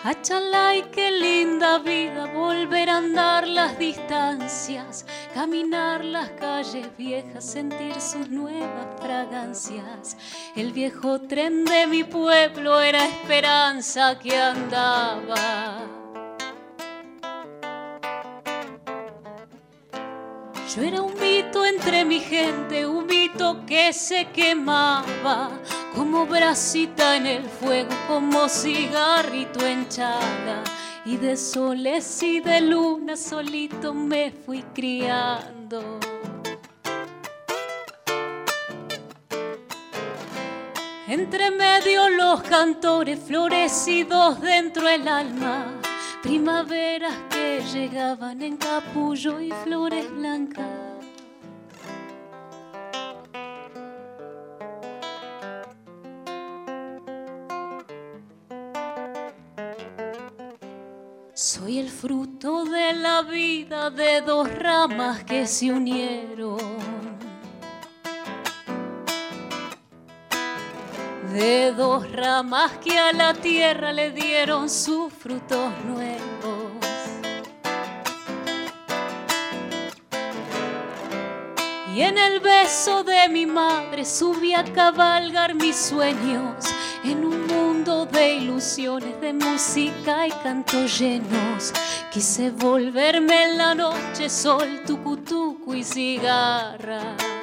Achalay, 0.03 0.83
qué 0.91 1.09
linda 1.11 1.79
vida, 1.79 2.25
volver 2.33 2.89
a 2.89 2.97
andar 2.97 3.47
las 3.47 3.79
distancias, 3.79 5.05
caminar 5.33 6.03
las 6.03 6.29
calles 6.31 6.87
viejas, 6.97 7.45
sentir 7.45 7.99
sus 8.01 8.29
nuevas 8.29 8.87
fragancias. 9.01 10.17
El 10.55 10.73
viejo 10.73 11.21
tren 11.21 11.63
de 11.63 11.87
mi 11.87 12.03
pueblo 12.03 12.81
era 12.81 13.05
esperanza 13.05 14.19
que 14.19 14.37
andaba. 14.37 15.84
Yo 20.75 20.81
era 20.81 21.01
un 21.01 21.13
mito 21.17 21.65
entre 21.65 22.03
mi 22.03 22.19
gente, 22.19 22.85
un 22.85 23.07
mito 23.07 23.65
que 23.65 23.93
se 23.93 24.25
quemaba, 24.25 25.49
como 25.95 26.25
brasita 26.25 27.15
en 27.15 27.25
el 27.25 27.43
fuego, 27.43 27.91
como 28.09 28.49
cigarrito 28.49 29.65
en 29.65 29.87
chaga. 29.87 30.65
Y 31.05 31.15
de 31.15 31.37
soles 31.37 32.21
y 32.23 32.41
de 32.41 32.59
luna 32.59 33.15
solito 33.15 33.93
me 33.93 34.31
fui 34.31 34.63
criando. 34.73 35.97
Entre 41.07 41.51
medio 41.51 42.09
los 42.09 42.41
cantores 42.41 43.19
florecidos 43.19 44.41
dentro 44.41 44.89
el 44.89 45.07
alma, 45.07 45.67
primaveras 46.25 47.13
que 47.29 47.61
llegaban 47.71 48.41
en 48.41 48.57
capullo 48.57 49.39
y 49.39 49.51
flores 49.63 50.09
blancas. 50.11 50.65
Soy 61.33 61.77
el 61.77 61.89
fruto 61.89 62.65
de 62.65 62.93
la 62.93 63.21
vida 63.21 63.91
de 63.91 64.21
dos 64.21 64.51
ramas 64.57 65.23
que 65.25 65.45
se 65.45 65.71
unieron. 65.71 67.04
De 71.35 71.73
dos 71.73 72.09
ramas 72.13 72.71
que 72.77 72.97
a 72.97 73.11
la 73.11 73.33
tierra 73.33 73.91
le 73.91 74.11
dieron 74.11 74.69
sus 74.69 75.11
frutos 75.11 75.69
nuevos. 75.85 76.71
Y 81.93 82.01
en 82.03 82.17
el 82.17 82.39
beso 82.39 83.03
de 83.03 83.27
mi 83.27 83.45
madre 83.45 84.05
subí 84.05 84.53
a 84.53 84.63
cabalgar 84.63 85.55
mis 85.55 85.75
sueños 85.75 86.63
en 87.03 87.25
un 87.25 87.47
mundo 87.47 88.05
de 88.05 88.35
ilusiones, 88.35 89.19
de 89.19 89.33
música 89.33 90.27
y 90.27 90.31
canto 90.41 90.85
llenos. 90.85 91.73
Quise 92.13 92.51
volverme 92.51 93.43
en 93.43 93.57
la 93.57 93.75
noche 93.75 94.29
sol, 94.29 94.83
tucutucu 94.87 95.73
y 95.73 95.83
cigarra. 95.83 97.34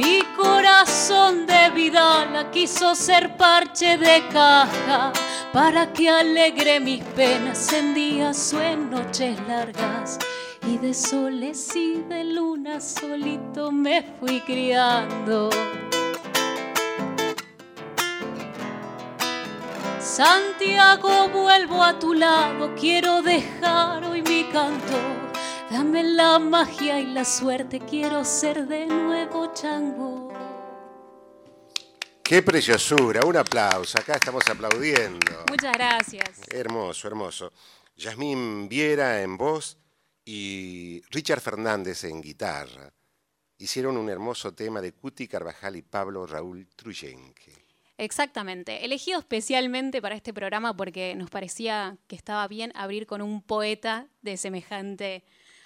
Mi 0.00 0.22
corazón 0.34 1.44
de 1.44 1.68
Vidala 1.74 2.50
quiso 2.50 2.94
ser 2.94 3.36
parche 3.36 3.98
de 3.98 4.26
caja 4.32 5.12
para 5.52 5.92
que 5.92 6.08
alegre 6.08 6.80
mis 6.80 7.04
penas 7.04 7.70
en 7.74 7.92
días 7.92 8.54
o 8.54 8.62
en 8.62 8.88
noches 8.88 9.38
largas. 9.46 10.18
Y 10.66 10.78
de 10.78 10.94
soles 10.94 11.76
y 11.76 12.02
de 12.08 12.24
luna 12.24 12.80
solito 12.80 13.70
me 13.70 14.02
fui 14.18 14.40
criando. 14.40 15.50
Santiago, 19.98 21.28
vuelvo 21.28 21.82
a 21.84 21.98
tu 21.98 22.14
lado, 22.14 22.74
quiero 22.74 23.20
dejar 23.20 24.02
hoy 24.04 24.22
mi 24.22 24.44
canto. 24.44 25.29
Dame 25.70 26.02
la 26.02 26.40
magia 26.40 26.98
y 26.98 27.06
la 27.06 27.24
suerte, 27.24 27.78
quiero 27.78 28.24
ser 28.24 28.66
de 28.66 28.86
nuevo 28.86 29.54
chango. 29.54 30.32
Qué 32.24 32.42
preciosura, 32.42 33.20
un 33.24 33.36
aplauso. 33.36 33.96
Acá 33.96 34.14
estamos 34.14 34.42
aplaudiendo. 34.48 35.44
Muchas 35.48 35.72
gracias. 35.72 36.40
Hermoso, 36.50 37.06
hermoso. 37.06 37.52
Yasmín 37.96 38.68
Viera 38.68 39.22
en 39.22 39.36
voz 39.36 39.78
y 40.24 41.02
Richard 41.10 41.40
Fernández 41.40 42.02
en 42.02 42.20
guitarra. 42.20 42.92
Hicieron 43.58 43.96
un 43.96 44.10
hermoso 44.10 44.52
tema 44.52 44.80
de 44.80 44.92
Cuti 44.92 45.28
Carvajal 45.28 45.76
y 45.76 45.82
Pablo 45.82 46.26
Raúl 46.26 46.66
Truyenque. 46.74 47.52
Exactamente. 47.96 48.84
Elegido 48.84 49.20
especialmente 49.20 50.02
para 50.02 50.16
este 50.16 50.34
programa 50.34 50.74
porque 50.74 51.14
nos 51.14 51.30
parecía 51.30 51.96
que 52.08 52.16
estaba 52.16 52.48
bien 52.48 52.72
abrir 52.74 53.06
con 53.06 53.22
un 53.22 53.40
poeta 53.40 54.08
de 54.22 54.36
semejante 54.36 55.22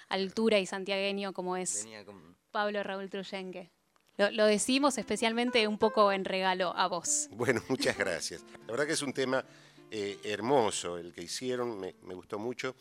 altura 0.09 0.59
y 0.59 0.65
santiagueño 0.65 1.33
como 1.33 1.57
es 1.57 1.87
con- 2.05 2.35
Pablo 2.51 2.81
Raúl 2.83 3.09
Truyenque. 3.09 3.69
Lo, 4.17 4.31
lo 4.31 4.45
decimos 4.45 4.97
especialmente 4.97 5.67
un 5.67 5.77
poco 5.77 6.11
en 6.13 6.23
regalo 6.23 6.73
a 6.77 6.87
vos. 6.87 7.27
Bueno, 7.31 7.61
muchas 7.69 7.97
gracias. 7.97 8.43
La 8.65 8.71
verdad 8.71 8.85
que 8.87 8.93
es 8.93 9.01
un 9.01 9.13
tema 9.13 9.43
eh, 9.91 10.17
hermoso 10.23 10.97
el 10.97 11.13
que 11.13 11.21
hicieron, 11.23 11.79
me, 11.79 11.95
me 12.03 12.13
gustó 12.13 12.39
mucho. 12.39 12.75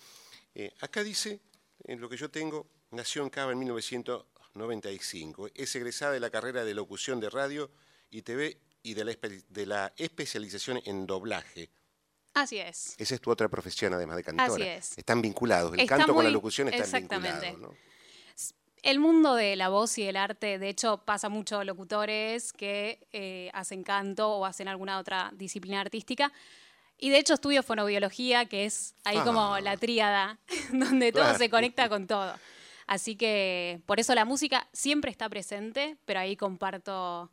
Eh, 0.54 0.72
acá 0.80 1.02
dice, 1.02 1.40
en 1.84 2.00
lo 2.00 2.08
que 2.08 2.16
yo 2.16 2.30
tengo, 2.30 2.66
nació 2.92 3.22
en 3.24 3.30
Cava 3.30 3.50
en 3.52 3.58
1995. 3.58 5.48
Es 5.54 5.74
egresada 5.74 6.12
de 6.12 6.20
la 6.20 6.30
carrera 6.30 6.64
de 6.64 6.74
locución 6.74 7.20
de 7.20 7.30
radio 7.30 7.70
y 8.10 8.22
TV 8.22 8.58
y 8.82 8.94
de 8.94 9.04
la, 9.04 9.12
espe- 9.12 9.44
de 9.48 9.66
la 9.66 9.92
especialización 9.96 10.80
en 10.84 11.06
doblaje. 11.06 11.70
Así 12.34 12.58
es. 12.58 12.94
Esa 12.98 13.14
es 13.14 13.20
tu 13.20 13.30
otra 13.30 13.48
profesión, 13.48 13.94
además 13.94 14.16
de 14.16 14.24
cantora. 14.24 14.52
Así 14.52 14.62
es. 14.62 14.98
Están 14.98 15.22
vinculados. 15.22 15.72
El 15.72 15.80
Está 15.80 15.96
canto 15.98 16.14
con 16.14 16.24
la 16.24 16.30
locución 16.30 16.68
están 16.68 16.82
exactamente. 16.82 17.46
vinculados. 17.52 17.72
¿no? 17.78 17.84
El 18.82 18.98
mundo 18.98 19.34
de 19.34 19.56
la 19.56 19.70
voz 19.70 19.96
y 19.96 20.04
del 20.04 20.16
arte, 20.16 20.58
de 20.58 20.68
hecho, 20.68 20.98
pasa 21.06 21.30
mucho 21.30 21.58
a 21.60 21.64
locutores 21.64 22.52
que 22.52 23.06
eh, 23.12 23.50
hacen 23.54 23.82
canto 23.82 24.28
o 24.30 24.44
hacen 24.44 24.68
alguna 24.68 24.98
otra 24.98 25.30
disciplina 25.34 25.80
artística. 25.80 26.30
Y 26.98 27.08
de 27.10 27.18
hecho 27.18 27.34
estudio 27.34 27.62
fonobiología, 27.62 28.44
que 28.44 28.66
es 28.66 28.94
ahí 29.04 29.18
como 29.20 29.54
Ah. 29.54 29.60
la 29.62 29.76
tríada, 29.78 30.38
donde 30.72 31.12
todo 31.12 31.22
Claro. 31.22 31.38
se 31.38 31.48
conecta 31.48 31.88
con 31.88 32.06
todo. 32.06 32.34
Así 32.86 33.16
que 33.16 33.80
por 33.86 34.00
eso 34.00 34.14
la 34.14 34.26
música 34.26 34.68
siempre 34.74 35.10
está 35.10 35.30
presente, 35.30 35.96
pero 36.04 36.20
ahí 36.20 36.36
comparto 36.36 37.30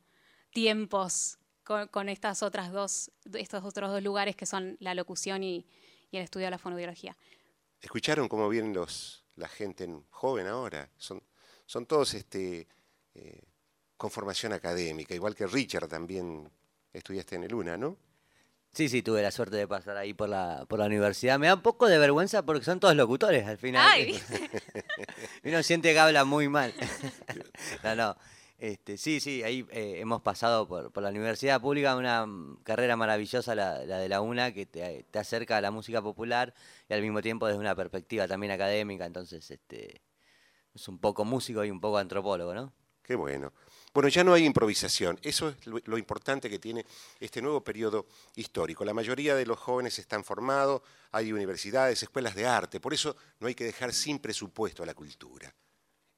tiempos 0.52 1.38
con, 1.64 1.88
con 1.88 2.08
estas 2.08 2.42
otras 2.42 2.72
dos, 2.72 3.10
estos 3.34 3.64
otros 3.64 3.90
dos 3.90 4.02
lugares 4.02 4.36
que 4.36 4.46
son 4.46 4.76
la 4.80 4.94
locución 4.94 5.42
y, 5.42 5.66
y 6.10 6.16
el 6.16 6.24
estudio 6.24 6.46
de 6.46 6.50
la 6.52 6.58
fonobiología. 6.58 7.16
¿Escucharon 7.80 8.28
cómo 8.28 8.48
vienen 8.48 8.72
los, 8.74 9.24
la 9.36 9.48
gente 9.48 9.84
en- 9.84 10.04
joven 10.10 10.46
ahora? 10.46 10.88
Son, 10.96 11.22
son 11.66 11.86
todos 11.86 12.14
este, 12.14 12.66
eh, 13.14 13.40
con 13.96 14.10
formación 14.10 14.52
académica, 14.52 15.14
igual 15.14 15.34
que 15.34 15.46
Richard 15.46 15.88
también 15.88 16.50
estudiaste 16.92 17.36
en 17.36 17.44
el 17.44 17.54
UNA, 17.54 17.76
¿no? 17.76 17.96
Sí, 18.74 18.88
sí, 18.88 19.02
tuve 19.02 19.20
la 19.20 19.30
suerte 19.30 19.56
de 19.56 19.68
pasar 19.68 19.98
ahí 19.98 20.14
por 20.14 20.30
la, 20.30 20.64
por 20.66 20.78
la 20.78 20.86
universidad. 20.86 21.38
Me 21.38 21.46
da 21.46 21.54
un 21.54 21.60
poco 21.60 21.88
de 21.88 21.98
vergüenza 21.98 22.42
porque 22.42 22.64
son 22.64 22.80
todos 22.80 22.96
locutores 22.96 23.46
al 23.46 23.58
final. 23.58 23.86
¡Ay! 23.86 24.18
Uno 25.44 25.62
siente 25.62 25.92
que 25.92 25.98
habla 25.98 26.24
muy 26.24 26.48
mal. 26.48 26.72
no, 27.84 27.94
no. 27.94 28.16
Este, 28.62 28.96
sí, 28.96 29.18
sí, 29.18 29.42
ahí 29.42 29.66
eh, 29.72 29.94
hemos 29.98 30.22
pasado 30.22 30.68
por, 30.68 31.02
la 31.02 31.08
universidad 31.08 31.60
pública, 31.60 31.96
una 31.96 32.24
mm, 32.24 32.62
carrera 32.62 32.94
maravillosa, 32.94 33.56
la, 33.56 33.80
de 33.80 34.08
la 34.08 34.20
UNA, 34.20 34.52
que 34.52 34.66
te, 34.66 35.04
te 35.10 35.18
acerca 35.18 35.56
a 35.56 35.60
la 35.60 35.72
música 35.72 36.00
popular 36.00 36.54
y 36.88 36.94
al 36.94 37.02
mismo 37.02 37.20
tiempo 37.20 37.48
desde 37.48 37.58
una 37.58 37.74
perspectiva 37.74 38.28
también 38.28 38.52
académica. 38.52 39.04
Entonces, 39.04 39.50
este, 39.50 40.00
es 40.72 40.86
un 40.86 41.00
poco 41.00 41.24
músico 41.24 41.64
y 41.64 41.72
un 41.72 41.80
poco 41.80 41.98
antropólogo, 41.98 42.54
¿no? 42.54 42.72
Qué 43.02 43.16
bueno. 43.16 43.52
Bueno, 43.92 44.08
ya 44.08 44.22
no 44.22 44.32
hay 44.32 44.44
improvisación. 44.44 45.18
Eso 45.24 45.48
es 45.48 45.66
lo, 45.66 45.80
lo 45.84 45.98
importante 45.98 46.48
que 46.48 46.60
tiene 46.60 46.86
este 47.18 47.42
nuevo 47.42 47.64
periodo 47.64 48.06
histórico. 48.36 48.84
La 48.84 48.94
mayoría 48.94 49.34
de 49.34 49.44
los 49.44 49.58
jóvenes 49.58 49.98
están 49.98 50.22
formados, 50.22 50.82
hay 51.10 51.32
universidades, 51.32 52.00
escuelas 52.00 52.36
de 52.36 52.46
arte. 52.46 52.78
Por 52.78 52.94
eso 52.94 53.16
no 53.40 53.48
hay 53.48 53.56
que 53.56 53.64
dejar 53.64 53.92
sin 53.92 54.20
presupuesto 54.20 54.84
a 54.84 54.86
la 54.86 54.94
cultura. 54.94 55.52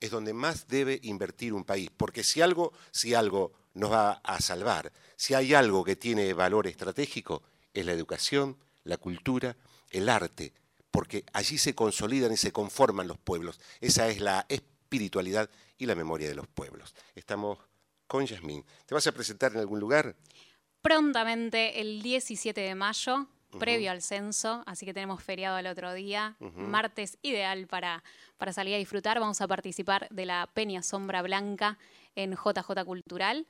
Es 0.04 0.10
donde 0.10 0.34
más 0.34 0.68
debe 0.68 1.00
invertir 1.02 1.52
un 1.54 1.64
país. 1.64 1.90
Porque 1.96 2.22
si 2.24 2.42
algo, 2.42 2.72
si 2.90 3.14
algo 3.14 3.52
nos 3.74 3.90
va 3.90 4.20
a 4.24 4.40
salvar, 4.40 4.92
si 5.16 5.34
hay 5.34 5.54
algo 5.54 5.84
que 5.84 5.96
tiene 5.96 6.32
valor 6.34 6.66
estratégico, 6.66 7.42
es 7.72 7.86
la 7.86 7.92
educación, 7.92 8.58
la 8.84 8.98
cultura, 8.98 9.56
el 9.90 10.08
arte. 10.08 10.52
Porque 10.90 11.24
allí 11.32 11.58
se 11.58 11.74
consolidan 11.74 12.32
y 12.32 12.36
se 12.36 12.52
conforman 12.52 13.08
los 13.08 13.18
pueblos. 13.18 13.60
Esa 13.80 14.08
es 14.08 14.20
la 14.20 14.44
espiritualidad 14.48 15.48
y 15.78 15.86
la 15.86 15.94
memoria 15.94 16.28
de 16.28 16.34
los 16.34 16.46
pueblos. 16.48 16.94
Estamos 17.14 17.58
con 18.06 18.26
Yasmín. 18.26 18.64
¿Te 18.84 18.94
vas 18.94 19.06
a 19.06 19.12
presentar 19.12 19.52
en 19.52 19.58
algún 19.58 19.80
lugar? 19.80 20.14
prontamente 20.84 21.80
el 21.80 22.02
17 22.02 22.60
de 22.60 22.74
mayo, 22.74 23.26
previo 23.58 23.90
al 23.90 24.02
censo, 24.02 24.62
así 24.66 24.86
que 24.86 24.94
tenemos 24.94 25.22
feriado 25.22 25.58
el 25.58 25.66
otro 25.66 25.92
día, 25.92 26.36
martes 26.40 27.18
ideal 27.22 27.66
para, 27.66 28.02
para 28.36 28.52
salir 28.52 28.74
a 28.74 28.78
disfrutar. 28.78 29.20
Vamos 29.20 29.40
a 29.40 29.48
participar 29.48 30.08
de 30.10 30.26
la 30.26 30.48
Peña 30.52 30.82
Sombra 30.82 31.22
Blanca 31.22 31.78
en 32.14 32.32
JJ 32.32 32.84
Cultural. 32.84 33.46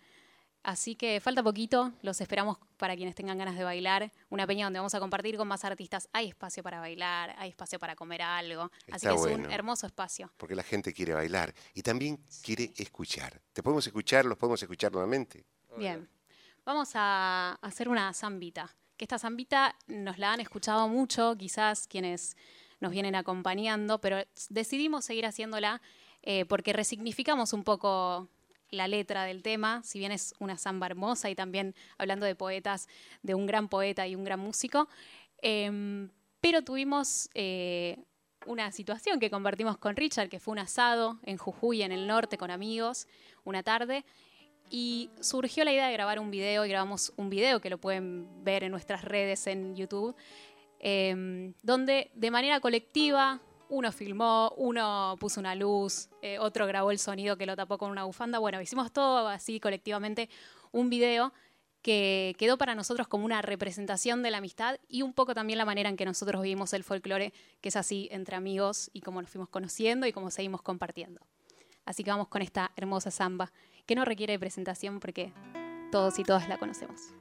Así 0.64 0.96
que 0.96 1.20
falta 1.20 1.42
poquito, 1.42 1.92
los 2.00 2.22
esperamos 2.22 2.56
para 2.78 2.96
quienes 2.96 3.14
tengan 3.14 3.36
ganas 3.36 3.54
de 3.54 3.64
bailar. 3.64 4.10
Una 4.30 4.46
peña 4.46 4.64
donde 4.64 4.78
vamos 4.78 4.94
a 4.94 4.98
compartir 4.98 5.36
con 5.36 5.46
más 5.46 5.62
artistas. 5.62 6.08
Hay 6.14 6.28
espacio 6.28 6.62
para 6.62 6.80
bailar, 6.80 7.34
hay 7.36 7.50
espacio 7.50 7.78
para 7.78 7.94
comer 7.94 8.22
algo. 8.22 8.70
Así 8.90 9.06
Está 9.06 9.10
que 9.10 9.14
es 9.14 9.20
bueno. 9.20 9.44
un 9.44 9.52
hermoso 9.52 9.86
espacio. 9.86 10.32
Porque 10.38 10.54
la 10.54 10.62
gente 10.62 10.94
quiere 10.94 11.12
bailar 11.12 11.54
y 11.74 11.82
también 11.82 12.18
quiere 12.42 12.72
escuchar. 12.78 13.42
¿Te 13.52 13.62
podemos 13.62 13.86
escuchar? 13.86 14.24
¿Los 14.24 14.38
podemos 14.38 14.62
escuchar 14.62 14.90
nuevamente? 14.90 15.44
Bien, 15.76 16.08
vamos 16.64 16.92
a 16.94 17.58
hacer 17.60 17.90
una 17.90 18.14
zambita. 18.14 18.74
Que 18.96 19.04
esta 19.04 19.18
zambita 19.18 19.76
nos 19.86 20.18
la 20.18 20.32
han 20.32 20.40
escuchado 20.40 20.88
mucho, 20.88 21.36
quizás 21.36 21.86
quienes 21.86 22.36
nos 22.80 22.92
vienen 22.92 23.14
acompañando, 23.14 24.00
pero 24.00 24.18
decidimos 24.50 25.04
seguir 25.04 25.26
haciéndola 25.26 25.80
eh, 26.22 26.44
porque 26.46 26.72
resignificamos 26.72 27.52
un 27.52 27.64
poco 27.64 28.28
la 28.70 28.88
letra 28.88 29.24
del 29.24 29.42
tema, 29.42 29.82
si 29.82 29.98
bien 29.98 30.12
es 30.12 30.34
una 30.38 30.58
samba 30.58 30.86
hermosa 30.86 31.30
y 31.30 31.34
también 31.34 31.74
hablando 31.98 32.26
de 32.26 32.34
poetas, 32.34 32.88
de 33.22 33.34
un 33.34 33.46
gran 33.46 33.68
poeta 33.68 34.06
y 34.06 34.14
un 34.14 34.24
gran 34.24 34.40
músico, 34.40 34.88
em, 35.42 36.10
pero 36.40 36.62
tuvimos 36.62 37.28
eh, 37.34 37.98
una 38.46 38.72
situación 38.72 39.20
que 39.20 39.30
compartimos 39.30 39.78
con 39.78 39.96
Richard, 39.96 40.28
que 40.28 40.40
fue 40.40 40.52
un 40.52 40.58
asado 40.58 41.18
en 41.22 41.36
Jujuy, 41.36 41.82
en 41.82 41.92
el 41.92 42.06
norte, 42.06 42.36
con 42.36 42.50
amigos, 42.50 43.06
una 43.44 43.62
tarde, 43.62 44.04
y 44.70 45.10
surgió 45.20 45.64
la 45.64 45.72
idea 45.72 45.86
de 45.86 45.92
grabar 45.92 46.18
un 46.18 46.30
video 46.30 46.64
y 46.64 46.68
grabamos 46.68 47.12
un 47.16 47.30
video 47.30 47.60
que 47.60 47.70
lo 47.70 47.78
pueden 47.78 48.44
ver 48.44 48.64
en 48.64 48.70
nuestras 48.70 49.04
redes 49.04 49.46
en 49.46 49.76
YouTube, 49.76 50.14
eh, 50.80 51.52
donde 51.62 52.10
de 52.14 52.30
manera 52.30 52.60
colectiva 52.60 53.40
uno 53.68 53.92
filmó, 53.92 54.52
uno 54.56 55.16
puso 55.18 55.40
una 55.40 55.54
luz, 55.54 56.08
eh, 56.22 56.38
otro 56.38 56.66
grabó 56.66 56.90
el 56.90 56.98
sonido 56.98 57.36
que 57.36 57.46
lo 57.46 57.56
tapó 57.56 57.78
con 57.78 57.90
una 57.90 58.04
bufanda. 58.04 58.38
Bueno, 58.38 58.60
hicimos 58.60 58.92
todo 58.92 59.28
así 59.28 59.60
colectivamente 59.60 60.28
un 60.72 60.90
video 60.90 61.32
que 61.82 62.34
quedó 62.38 62.56
para 62.56 62.74
nosotros 62.74 63.08
como 63.08 63.26
una 63.26 63.42
representación 63.42 64.22
de 64.22 64.30
la 64.30 64.38
amistad 64.38 64.78
y 64.88 65.02
un 65.02 65.12
poco 65.12 65.34
también 65.34 65.58
la 65.58 65.66
manera 65.66 65.90
en 65.90 65.96
que 65.96 66.06
nosotros 66.06 66.42
vivimos 66.42 66.72
el 66.72 66.82
folclore, 66.82 67.32
que 67.60 67.68
es 67.68 67.76
así 67.76 68.08
entre 68.10 68.36
amigos 68.36 68.90
y 68.94 69.00
cómo 69.00 69.20
nos 69.20 69.30
fuimos 69.30 69.48
conociendo 69.50 70.06
y 70.06 70.12
cómo 70.12 70.30
seguimos 70.30 70.62
compartiendo. 70.62 71.20
Así 71.84 72.02
que 72.02 72.10
vamos 72.10 72.28
con 72.28 72.40
esta 72.40 72.72
hermosa 72.76 73.10
samba, 73.10 73.52
que 73.86 73.94
no 73.94 74.04
requiere 74.04 74.38
presentación 74.38 75.00
porque 75.00 75.32
todos 75.90 76.18
y 76.18 76.24
todas 76.24 76.48
la 76.48 76.58
conocemos. 76.58 77.14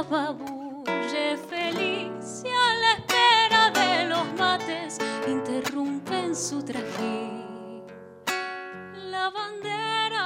La 0.00 0.04
pava 0.04 0.32
bulle 0.32 1.36
feliz 1.48 2.42
delicia 2.42 2.50
a 2.50 2.74
la 2.82 2.92
espera 2.92 3.70
de 3.70 4.08
los 4.08 4.24
mates 4.38 4.98
interrumpen 5.26 6.34
su 6.34 6.62
trajín. 6.62 7.82
La 9.10 9.30
bandera, 9.30 10.24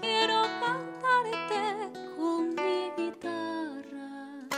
quiero 0.00 0.42
cantarte 0.60 1.90
con 2.16 2.54
mi 2.54 2.90
guitarra, 2.96 4.48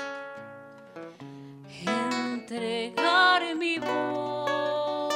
entregar 1.86 3.56
mi 3.56 3.78
voz 3.78 5.12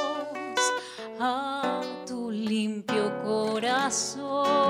a 1.19 1.81
tu 2.05 2.29
limpio 2.29 3.11
corazón. 3.23 4.64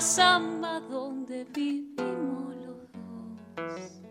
Samba 0.00 0.80
donde 0.80 1.44
vivimos 1.44 2.54
los 2.56 2.92
dos. 2.92 4.02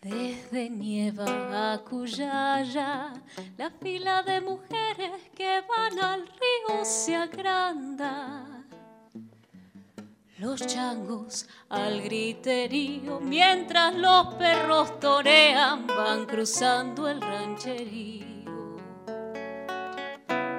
Desde 0.00 0.70
Nieva 0.70 1.72
a 1.74 1.78
Cuyaya, 1.78 3.14
la 3.58 3.70
fila 3.70 4.22
de 4.22 4.40
mujeres 4.40 5.30
que 5.34 5.62
van 5.68 5.98
al 5.98 6.20
río 6.26 6.84
se 6.84 7.16
agranda. 7.16 8.51
Los 10.42 10.66
changos 10.66 11.46
al 11.68 12.02
griterío, 12.02 13.20
mientras 13.20 13.94
los 13.94 14.34
perros 14.34 14.98
torean, 14.98 15.86
van 15.86 16.26
cruzando 16.26 17.06
el 17.06 17.20
rancherío. 17.20 18.26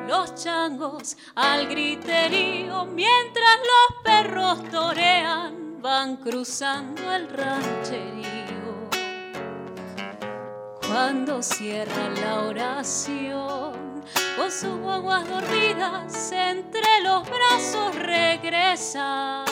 Los 0.08 0.36
changos 0.36 1.18
al 1.36 1.68
griterío, 1.68 2.86
mientras 2.86 3.58
los 3.58 4.04
perros 4.06 4.64
torean, 4.72 5.82
van 5.82 6.16
cruzando 6.16 7.12
el 7.12 7.28
rancherío. 7.28 8.88
Cuando 10.88 11.44
cierra 11.44 12.10
la 12.22 12.44
oración, 12.44 14.02
con 14.38 14.50
sus 14.50 14.80
guaguas 14.80 15.28
dormidas 15.28 16.32
entre 16.32 17.02
los 17.04 17.30
brazos 17.30 17.96
regresa. 17.96 19.44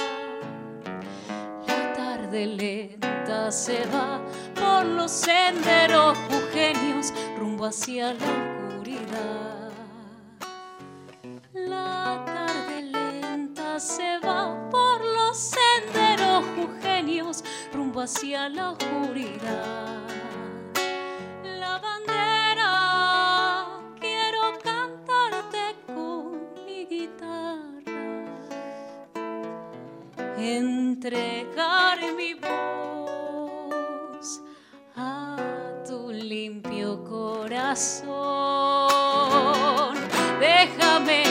Tarde 2.32 2.48
lenta 2.48 3.52
se 3.52 3.86
va 3.88 4.22
por 4.56 4.86
los 4.86 5.12
senderos 5.12 6.18
jujeños 6.30 7.14
rumbo 7.38 7.66
hacia 7.66 8.14
la 8.14 8.26
oscuridad. 8.70 9.72
La 11.54 12.24
tarde 12.26 12.84
lenta 12.84 13.78
se 13.82 14.18
va 14.20 14.70
por 14.70 15.04
los 15.04 15.36
senderos 15.36 16.46
jujeños 16.56 17.44
rumbo 17.74 18.00
hacia 18.00 18.48
la 18.48 18.70
oscuridad. 18.70 20.00
Entregar 30.42 32.00
mi 32.16 32.34
voz 32.36 34.42
a 34.96 35.38
tu 35.88 36.12
limpio 36.12 37.04
corazón. 37.04 38.12
Déjame 40.40 41.24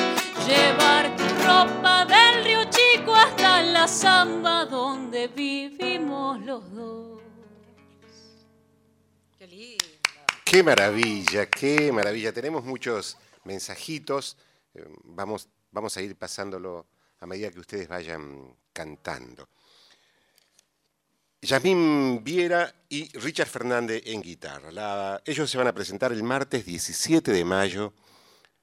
llevar 0.46 1.16
tu 1.16 1.24
ropa 1.44 2.04
del 2.06 2.44
río 2.44 2.64
chico 2.70 3.14
hasta 3.14 3.62
la 3.62 3.88
samba 3.88 4.64
donde 4.66 5.28
vivimos 5.28 6.40
los 6.44 6.70
dos. 6.72 7.20
Qué 9.38 9.46
lindo. 9.46 9.84
Qué 10.44 10.62
maravilla, 10.62 11.46
qué 11.46 11.90
maravilla. 11.92 12.32
Tenemos 12.32 12.64
muchos 12.64 13.16
mensajitos. 13.44 14.36
eh, 14.74 14.84
Vamos, 15.04 15.48
vamos 15.70 15.96
a 15.96 16.02
ir 16.02 16.16
pasándolo 16.16 16.86
a 17.20 17.26
medida 17.26 17.50
que 17.50 17.61
ustedes 17.61 17.88
vayan 17.88 18.54
cantando. 18.73 19.49
Yasmín 21.43 22.23
Viera 22.23 22.73
y 22.89 23.09
Richard 23.18 23.49
Fernández 23.49 24.03
en 24.05 24.21
guitarra. 24.21 25.23
Ellos 25.25 25.51
se 25.51 25.57
van 25.57 25.68
a 25.68 25.73
presentar 25.73 26.12
el 26.12 26.23
martes 26.23 26.66
17 26.66 27.33
de 27.33 27.45
mayo 27.45 27.95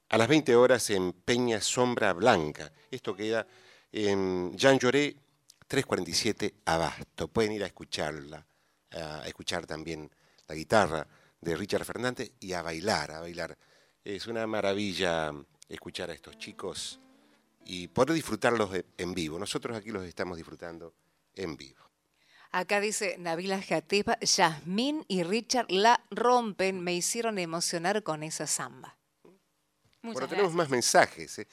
a 0.08 0.16
las 0.16 0.28
20 0.28 0.54
horas 0.54 0.88
en 0.90 1.12
Peña 1.12 1.60
Sombra 1.60 2.12
Blanca. 2.12 2.72
Esto 2.90 3.16
queda 3.16 3.46
en 3.90 4.56
Jean 4.56 4.78
Lloré 4.78 5.16
347 5.66 6.54
Abasto. 6.66 7.26
Pueden 7.26 7.52
ir 7.52 7.64
a 7.64 7.66
escucharla, 7.66 8.46
a 8.92 9.26
escuchar 9.26 9.66
también 9.66 10.08
la 10.46 10.54
guitarra 10.54 11.06
de 11.40 11.56
Richard 11.56 11.84
Fernández 11.84 12.30
y 12.38 12.52
a 12.52 12.62
bailar, 12.62 13.10
a 13.10 13.20
bailar. 13.20 13.58
Es 14.04 14.28
una 14.28 14.46
maravilla 14.46 15.32
escuchar 15.68 16.10
a 16.10 16.14
estos 16.14 16.38
chicos 16.38 17.00
y 17.70 17.86
poder 17.88 18.14
disfrutarlos 18.14 18.70
en 18.96 19.12
vivo. 19.14 19.38
Nosotros 19.38 19.76
aquí 19.76 19.90
los 19.90 20.02
estamos 20.04 20.38
disfrutando 20.38 20.94
en 21.34 21.54
vivo. 21.56 21.84
Acá 22.50 22.80
dice 22.80 23.16
Nabila 23.18 23.60
Jateba, 23.60 24.18
Yasmín 24.20 25.04
y 25.06 25.22
Richard 25.22 25.66
la 25.68 26.02
rompen, 26.10 26.80
me 26.80 26.94
hicieron 26.94 27.38
emocionar 27.38 28.02
con 28.02 28.22
esa 28.22 28.46
samba. 28.46 28.96
Muchas 30.00 30.14
bueno, 30.14 30.28
tenemos 30.28 30.52
gracias. 30.52 30.54
más 30.56 30.70
mensajes. 30.70 31.38
¿eh? 31.40 31.48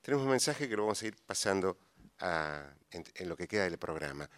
Tenemos 0.00 0.24
un 0.24 0.30
mensaje 0.30 0.68
que 0.68 0.76
lo 0.76 0.82
vamos 0.84 1.02
a 1.02 1.06
ir 1.08 1.16
pasando 1.26 1.76
a- 2.20 2.72
en, 2.92 3.04
en 3.16 3.28
lo 3.28 3.36
que 3.36 3.48
queda 3.48 3.64
del 3.64 3.76
programa. 3.76 4.30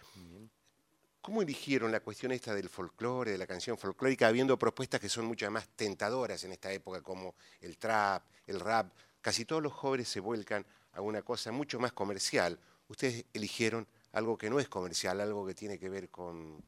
¿Cómo 1.21 1.43
eligieron 1.43 1.91
la 1.91 1.99
cuestión 1.99 2.31
esta 2.31 2.55
del 2.55 2.69
folclore, 2.69 3.33
de 3.33 3.37
la 3.37 3.45
canción 3.45 3.77
folclórica, 3.77 4.27
habiendo 4.27 4.57
propuestas 4.57 4.99
que 4.99 5.09
son 5.09 5.25
mucho 5.25 5.49
más 5.51 5.67
tentadoras 5.75 6.43
en 6.43 6.53
esta 6.53 6.71
época, 6.71 7.03
como 7.03 7.35
el 7.61 7.77
trap, 7.77 8.23
el 8.47 8.59
rap? 8.59 8.91
Casi 9.21 9.45
todos 9.45 9.61
los 9.61 9.73
jóvenes 9.73 10.07
se 10.09 10.21
vuelcan 10.21 10.65
a 10.93 11.01
una 11.01 11.21
cosa 11.21 11.51
mucho 11.51 11.79
más 11.79 11.91
comercial. 11.93 12.59
Ustedes 12.87 13.25
eligieron 13.33 13.87
algo 14.13 14.37
que 14.37 14.49
no 14.49 14.59
es 14.59 14.67
comercial, 14.67 15.21
algo 15.21 15.45
que 15.45 15.53
tiene 15.53 15.77
que 15.77 15.89
ver 15.89 16.09
con, 16.09 16.63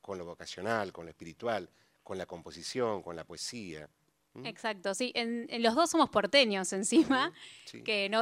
con 0.00 0.18
lo 0.18 0.24
vocacional, 0.24 0.92
con 0.92 1.06
lo 1.06 1.10
espiritual, 1.10 1.68
con 2.02 2.18
la 2.18 2.26
composición, 2.26 3.02
con 3.02 3.16
la 3.16 3.24
poesía. 3.24 3.88
Exacto, 4.44 4.94
sí. 4.94 5.12
En, 5.14 5.46
en 5.48 5.62
los 5.62 5.74
dos 5.74 5.90
somos 5.90 6.10
porteños 6.10 6.72
encima, 6.72 7.32
Sí. 7.66 7.82
que 7.82 8.08
no, 8.08 8.20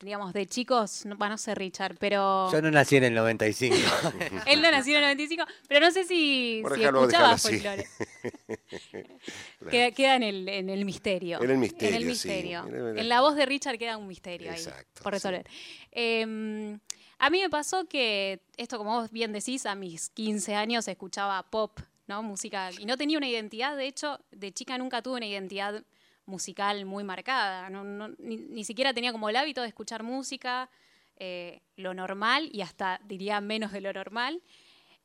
digamos, 0.00 0.32
de 0.32 0.46
chicos, 0.46 1.06
no, 1.06 1.16
bueno, 1.16 1.34
no 1.34 1.38
sé 1.38 1.54
Richard, 1.54 1.96
pero... 1.98 2.50
Yo 2.50 2.60
no 2.60 2.70
nací 2.72 2.96
en 2.96 3.04
el 3.04 3.14
95. 3.14 3.74
Él 4.46 4.60
no 4.62 4.70
nació 4.72 4.98
en 4.98 5.04
el 5.04 5.16
95, 5.16 5.44
pero 5.68 5.86
no 5.86 5.92
sé 5.92 6.04
si, 6.04 6.58
Bueno, 6.62 6.76
si 6.76 6.82
déjalo- 6.82 7.36
escuchaba 7.36 7.36
Queda, 9.70 9.90
queda 9.92 10.16
en, 10.16 10.22
el, 10.22 10.48
en 10.48 10.68
el 10.68 10.84
misterio. 10.84 11.40
En 11.42 11.50
el 11.50 11.58
misterio, 11.58 11.88
En 11.96 12.02
el 12.02 12.04
misterio. 12.06 12.64
La 13.02 13.20
voz 13.20 13.34
de 13.36 13.46
Richard 13.46 13.78
queda 13.78 13.96
un 13.96 14.06
misterio 14.06 14.50
Exacto, 14.50 14.78
ahí 15.00 15.02
por 15.02 15.12
sí. 15.12 15.16
resolver. 15.16 15.46
Eh, 15.92 16.78
a 17.18 17.30
mí 17.30 17.40
me 17.40 17.48
pasó 17.48 17.86
que, 17.86 18.40
esto 18.56 18.76
como 18.78 19.00
vos 19.00 19.10
bien 19.10 19.32
decís, 19.32 19.64
a 19.66 19.74
mis 19.74 20.10
15 20.10 20.54
años 20.54 20.86
escuchaba 20.88 21.42
pop, 21.50 21.78
¿no? 22.06 22.22
Música, 22.22 22.70
y 22.78 22.84
no 22.84 22.96
tenía 22.96 23.16
una 23.18 23.28
identidad, 23.28 23.76
de 23.76 23.86
hecho, 23.86 24.20
de 24.30 24.52
chica 24.52 24.76
nunca 24.76 25.00
tuve 25.00 25.16
una 25.16 25.26
identidad 25.26 25.82
musical 26.26 26.84
muy 26.84 27.04
marcada, 27.04 27.70
no- 27.70 27.84
no- 27.84 28.08
ni, 28.18 28.36
ni 28.36 28.64
siquiera 28.64 28.92
tenía 28.92 29.12
como 29.12 29.28
el 29.28 29.36
hábito 29.36 29.62
de 29.62 29.68
escuchar 29.68 30.02
música, 30.02 30.68
eh, 31.16 31.62
lo 31.76 31.94
normal 31.94 32.50
y 32.52 32.60
hasta 32.62 33.00
diría 33.04 33.40
menos 33.40 33.72
de 33.72 33.80
lo 33.80 33.92
normal. 33.92 34.42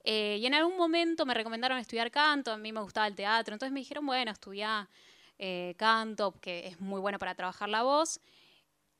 Eh, 0.04 0.38
y 0.40 0.46
en 0.46 0.54
algún 0.54 0.78
momento 0.78 1.26
me 1.26 1.34
recomendaron 1.34 1.78
estudiar 1.78 2.10
canto, 2.12 2.52
a 2.52 2.58
mí 2.58 2.72
me 2.72 2.82
gustaba 2.82 3.08
el 3.08 3.16
teatro, 3.16 3.54
entonces 3.54 3.74
me 3.74 3.80
dijeron, 3.80 4.06
bueno, 4.06 4.32
estudia 4.32 4.90
eh, 5.38 5.76
canto, 5.78 6.34
que 6.40 6.68
es 6.68 6.80
muy 6.80 7.00
bueno 7.00 7.20
para 7.20 7.36
trabajar 7.36 7.70
la 7.70 7.84
voz. 7.84 8.20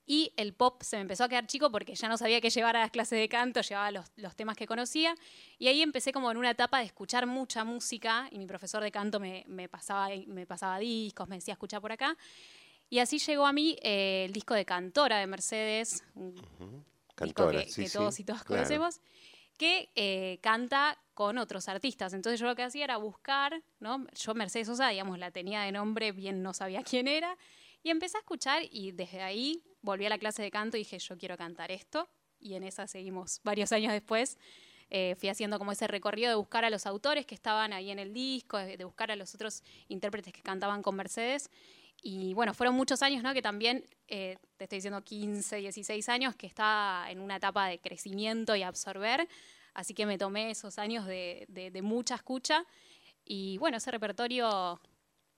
Y 0.06 0.34
el 0.38 0.54
pop 0.54 0.82
se 0.82 0.96
me 0.96 1.04
empezó 1.04 1.26
a 1.26 1.30
quedar 1.30 1.46
chico 1.46 1.72
porque 1.72 1.94
ya 1.94 2.10
no 2.10 2.18
sabía 2.18 2.42
qué 2.42 2.50
llevar 2.50 2.76
a 2.76 2.80
las 2.80 2.90
clases 2.90 3.20
de 3.20 3.30
canto, 3.30 3.62
llevaba 3.62 3.92
los, 3.92 4.08
los 4.16 4.36
temas 4.36 4.58
que 4.58 4.66
conocía. 4.66 5.14
Y 5.60 5.68
ahí 5.68 5.84
empecé 5.84 6.12
como 6.12 6.32
en 6.32 6.38
una 6.38 6.50
etapa 6.50 6.80
de 6.80 6.86
escuchar 6.86 7.28
mucha 7.28 7.64
música 7.64 8.28
y 8.32 8.40
mi 8.40 8.48
profesor 8.48 8.82
de 8.82 8.92
canto 8.92 9.20
me, 9.20 9.44
me 9.48 9.70
pasaba, 9.70 10.10
me 10.26 10.48
pasaba 10.48 10.80
discos, 10.80 11.28
me 11.28 11.36
decía 11.36 11.54
escucha 11.54 11.80
por 11.80 11.92
acá. 11.92 12.18
Y 12.90 12.98
así 13.00 13.20
llegó 13.20 13.46
a 13.46 13.54
mí 13.54 13.78
eh, 13.84 14.26
el 14.26 14.34
disco 14.34 14.56
de 14.56 14.66
Cantora 14.66 15.20
de 15.20 15.28
Mercedes, 15.28 16.04
un 16.16 16.34
disco 16.34 16.84
Cantora, 17.14 17.64
que, 17.64 17.70
sí, 17.70 17.84
que 17.84 17.90
sí, 17.90 17.98
todos 17.98 18.20
y 18.20 18.24
todas 18.24 18.44
claro. 18.44 18.64
conocemos, 18.64 19.02
que 19.60 19.92
eh, 19.96 20.40
canta 20.42 20.98
con 21.14 21.38
otros 21.38 21.68
artistas. 21.68 22.14
Entonces 22.14 22.40
yo 22.40 22.48
lo 22.48 22.56
que 22.56 22.64
hacía 22.64 22.86
era 22.86 22.96
buscar, 22.96 23.62
¿no? 23.82 24.08
Yo 24.16 24.34
Mercedes 24.34 24.68
Sosa, 24.68 24.88
digamos, 24.88 25.20
la 25.20 25.32
tenía 25.32 25.62
de 25.62 25.74
nombre, 25.74 26.14
bien 26.14 26.42
no 26.42 26.54
sabía 26.54 26.82
quién 26.82 27.10
era, 27.10 27.38
Y 27.84 27.90
empecé 27.90 28.18
a 28.18 28.22
escuchar 28.22 28.64
y 28.72 28.94
desde 28.94 29.22
ahí 29.22 29.62
volví 29.82 30.06
a 30.06 30.10
la 30.10 30.18
clase 30.18 30.42
de 30.42 30.50
canto 30.50 30.78
y 30.78 30.82
dije, 30.82 30.98
yo 30.98 31.18
quiero 31.18 31.38
cantar 31.38 31.72
esto. 31.72 32.08
Y 32.40 32.54
en 32.54 32.64
esa 32.64 32.88
seguimos 32.88 33.42
varios 33.44 33.74
años 33.74 33.92
después. 33.92 34.38
Eh, 34.90 35.16
fui 35.20 35.28
haciendo 35.28 35.60
como 35.60 35.74
ese 35.74 35.88
recorrido 35.88 36.30
de 36.30 36.36
buscar 36.36 36.64
a 36.64 36.70
los 36.70 36.86
autores 36.86 37.26
que 37.26 37.36
estaban 37.36 37.74
ahí 37.74 37.92
en 37.92 38.00
el 38.00 38.14
disco, 38.14 38.58
de, 38.58 38.82
buscar 38.86 39.12
a 39.12 39.18
los 39.18 39.36
otros 39.36 39.64
intérpretes 39.90 40.32
que 40.32 40.42
cantaban 40.42 40.82
con 40.82 40.96
Mercedes. 40.96 41.52
Y 42.02 42.34
bueno, 42.34 42.54
fueron 42.54 42.76
muchos 42.76 43.02
años, 43.02 43.24
¿no? 43.24 43.34
Que 43.34 43.42
también, 43.42 43.84
eh, 44.08 44.38
te 44.58 44.64
estoy 44.66 44.78
diciendo 44.78 45.04
15, 45.04 45.58
16 45.58 46.08
años, 46.10 46.36
que 46.36 46.48
estaba 46.48 47.10
en 47.12 47.20
una 47.20 47.36
etapa 47.38 47.68
de 47.68 47.80
crecimiento 47.80 48.56
y 48.56 48.64
absorber. 48.64 49.28
Así 49.74 49.94
que 49.94 50.06
me 50.06 50.18
tomé 50.18 50.52
esos 50.52 50.80
años 50.80 51.06
de, 51.06 51.46
de- 51.50 51.72
de 51.72 51.82
mucha 51.82 52.16
escucha. 52.16 52.66
Y 53.26 53.58
bueno, 53.58 53.78
ese 53.78 53.92
repertorio 53.92 54.80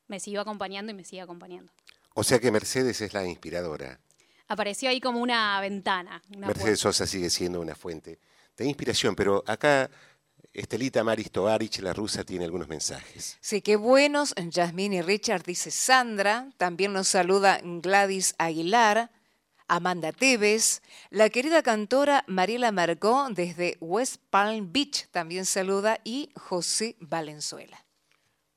me 0.07 0.19
siguió 0.19 0.41
acompañando 0.41 0.91
y 0.91 0.95
me 0.95 1.03
sigue 1.03 1.21
acompañando. 1.21 1.71
O 2.13 2.23
sea 2.23 2.39
que 2.39 2.51
Mercedes 2.51 3.01
es 3.01 3.13
la 3.13 3.25
inspiradora. 3.25 3.99
Apareció 4.47 4.89
ahí 4.89 4.99
como 4.99 5.19
una 5.21 5.59
ventana. 5.61 6.21
Una 6.35 6.47
Mercedes 6.47 6.79
puerta. 6.81 6.81
Sosa 6.81 7.07
sigue 7.07 7.29
siendo 7.29 7.59
una 7.61 7.73
fuente 7.75 8.19
de 8.57 8.65
inspiración, 8.65 9.15
pero 9.15 9.43
acá 9.47 9.89
Estelita 10.53 11.01
Maris 11.05 11.31
Tovarich, 11.31 11.79
la 11.79 11.93
rusa, 11.93 12.25
tiene 12.25 12.43
algunos 12.43 12.67
mensajes. 12.67 13.37
Sí, 13.39 13.61
qué 13.61 13.77
buenos, 13.77 14.35
Yasmín 14.35 14.91
y 14.91 15.01
Richard, 15.01 15.43
dice 15.43 15.71
Sandra. 15.71 16.49
También 16.57 16.91
nos 16.91 17.07
saluda 17.07 17.61
Gladys 17.63 18.35
Aguilar, 18.37 19.11
Amanda 19.69 20.11
Tevez. 20.11 20.81
La 21.09 21.29
querida 21.29 21.63
cantora 21.63 22.25
Mariela 22.27 22.73
Margó 22.73 23.29
desde 23.29 23.77
West 23.79 24.21
Palm 24.29 24.73
Beach 24.73 25.07
también 25.11 25.45
saluda 25.45 26.01
y 26.03 26.33
José 26.35 26.97
Valenzuela. 26.99 27.85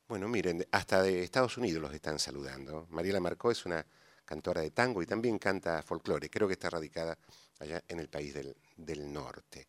Bueno, 0.08 0.28
miren, 0.28 0.66
hasta 0.72 1.00
de 1.00 1.22
Estados 1.22 1.56
Unidos 1.58 1.80
los 1.80 1.94
están 1.94 2.18
saludando. 2.18 2.88
Mariela 2.90 3.20
Marcó 3.20 3.52
es 3.52 3.64
una 3.66 3.86
cantora 4.24 4.62
de 4.62 4.72
tango 4.72 5.00
y 5.00 5.06
también 5.06 5.38
canta 5.38 5.80
folclore. 5.80 6.28
Creo 6.28 6.48
que 6.48 6.54
está 6.54 6.70
radicada 6.70 7.16
allá 7.60 7.84
en 7.86 8.00
el 8.00 8.08
país 8.08 8.34
del, 8.34 8.56
del 8.76 9.12
norte. 9.12 9.68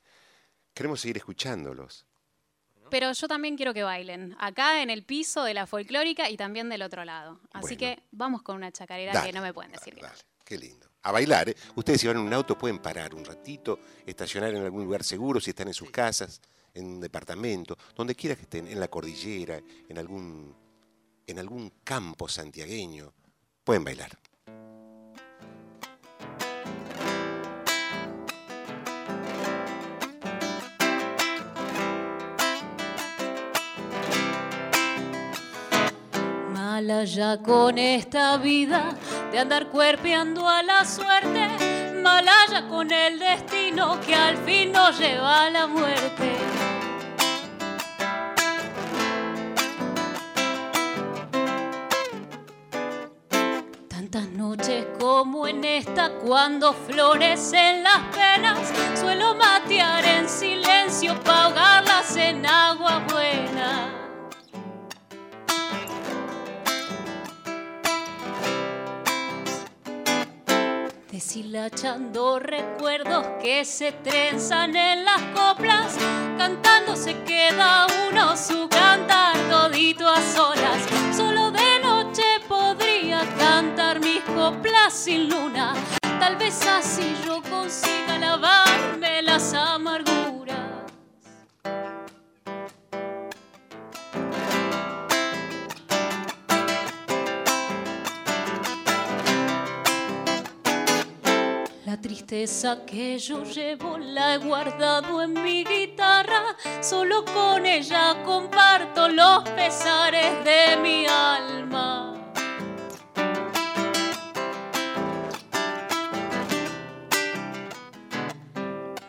Queremos 0.74 1.02
seguir 1.02 1.18
escuchándolos. 1.18 2.08
Pero 2.96 3.12
yo 3.12 3.28
también 3.28 3.58
quiero 3.58 3.74
que 3.74 3.84
bailen. 3.84 4.38
Acá 4.40 4.82
en 4.82 4.90
el 4.90 5.04
piso 5.04 5.44
de 5.44 5.54
la 5.54 5.68
folclórica 5.68 6.30
y 6.30 6.38
también 6.38 6.70
del 6.70 6.82
otro 6.82 7.04
lado. 7.04 7.42
Así 7.52 7.76
Bueno. 7.76 7.78
que 7.78 8.04
vamos 8.12 8.42
con 8.42 8.56
una 8.56 8.72
chacarera 8.72 9.12
Dale, 9.12 9.28
que 9.28 9.34
no 9.34 9.42
me 9.42 9.54
pueden 9.54 9.74
decir 9.74 9.94
que 9.96 10.02
no. 10.02 10.08
Dale, 10.08 10.22
qué 10.46 10.58
lindo. 10.58 10.88
A 11.02 11.12
bailar, 11.12 11.50
¿eh? 11.50 11.56
Ustedes 11.76 12.00
si 12.00 12.08
van 12.08 12.16
en 12.16 12.24
un 12.24 12.34
auto 12.34 12.58
pueden 12.58 12.80
parar 12.80 13.14
un 13.14 13.26
ratito, 13.26 13.82
estacionar 14.06 14.54
en 14.54 14.64
algún 14.64 14.86
lugar 14.86 15.04
seguro, 15.04 15.42
si 15.42 15.50
están 15.50 15.68
en 15.68 15.74
sus 15.74 15.92
casas, 15.92 16.40
en 16.74 16.86
un 16.86 17.02
departamento, 17.02 17.78
donde 17.94 18.16
quiera 18.16 18.38
que 18.38 18.44
estén, 18.44 18.66
en 18.66 18.80
la 18.80 18.88
cordillera, 18.88 19.60
en 19.90 19.98
algún, 19.98 20.56
en 21.28 21.38
algún 21.38 21.74
campo 21.84 22.30
santiagueño, 22.30 23.12
pueden 23.66 23.84
bailar. 23.84 24.18
Mala 36.86 37.04
ya 37.04 37.38
con 37.42 37.80
esta 37.80 38.38
vida 38.38 38.94
de 39.32 39.40
andar 39.40 39.70
cuerpeando 39.70 40.48
a 40.48 40.62
la 40.62 40.86
suerte, 40.86 41.94
mala 42.04 42.32
ya 42.52 42.68
con 42.68 42.92
el 42.92 43.18
destino 43.18 44.00
que 44.02 44.14
al 44.14 44.38
fin 44.46 44.72
nos 44.72 45.00
lleva 45.00 45.46
a 45.46 45.50
la 45.50 45.66
muerte. 45.66 46.32
Tantas 53.88 54.28
noches 54.30 54.86
como 55.00 55.48
en 55.48 55.64
esta, 55.64 56.12
cuando 56.24 56.72
florecen 56.72 57.82
las 57.82 58.16
penas, 58.16 58.60
suelo 58.94 59.34
matear 59.34 60.06
en 60.06 60.30
silencio 60.30 61.20
para 61.24 61.46
ahogarlas 61.46 62.16
en 62.16 62.46
agua 62.46 63.04
buena. 63.12 64.05
Deshilachando 71.36 72.40
recuerdos 72.40 73.26
que 73.42 73.66
se 73.66 73.92
trenzan 73.92 74.74
en 74.74 75.04
las 75.04 75.22
coplas, 75.36 75.98
cantando 76.38 76.96
se 76.96 77.14
queda 77.24 77.88
uno 78.08 78.38
su 78.38 78.70
cantar 78.70 79.36
todito 79.50 80.08
a 80.08 80.22
solas. 80.22 80.82
Solo 81.14 81.52
de 81.52 81.82
noche 81.84 82.24
podría 82.48 83.20
cantar 83.38 84.00
mis 84.00 84.22
coplas 84.22 84.94
sin 84.94 85.30
luna, 85.30 85.74
tal 86.22 86.38
vez 86.38 86.66
así 86.66 87.18
yo 87.26 87.42
consiga 87.42 88.05
tristeza 102.46 102.86
que 102.86 103.18
yo 103.18 103.44
llevo 103.44 103.98
la 103.98 104.36
he 104.36 104.38
guardado 104.38 105.22
en 105.24 105.34
mi 105.34 105.64
guitarra, 105.64 106.56
solo 106.80 107.26
con 107.26 107.66
ella 107.66 108.22
comparto 108.24 109.08
los 109.08 109.42
pesares 109.50 110.44
de 110.44 110.78
mi 110.78 111.08
alma. 111.08 112.14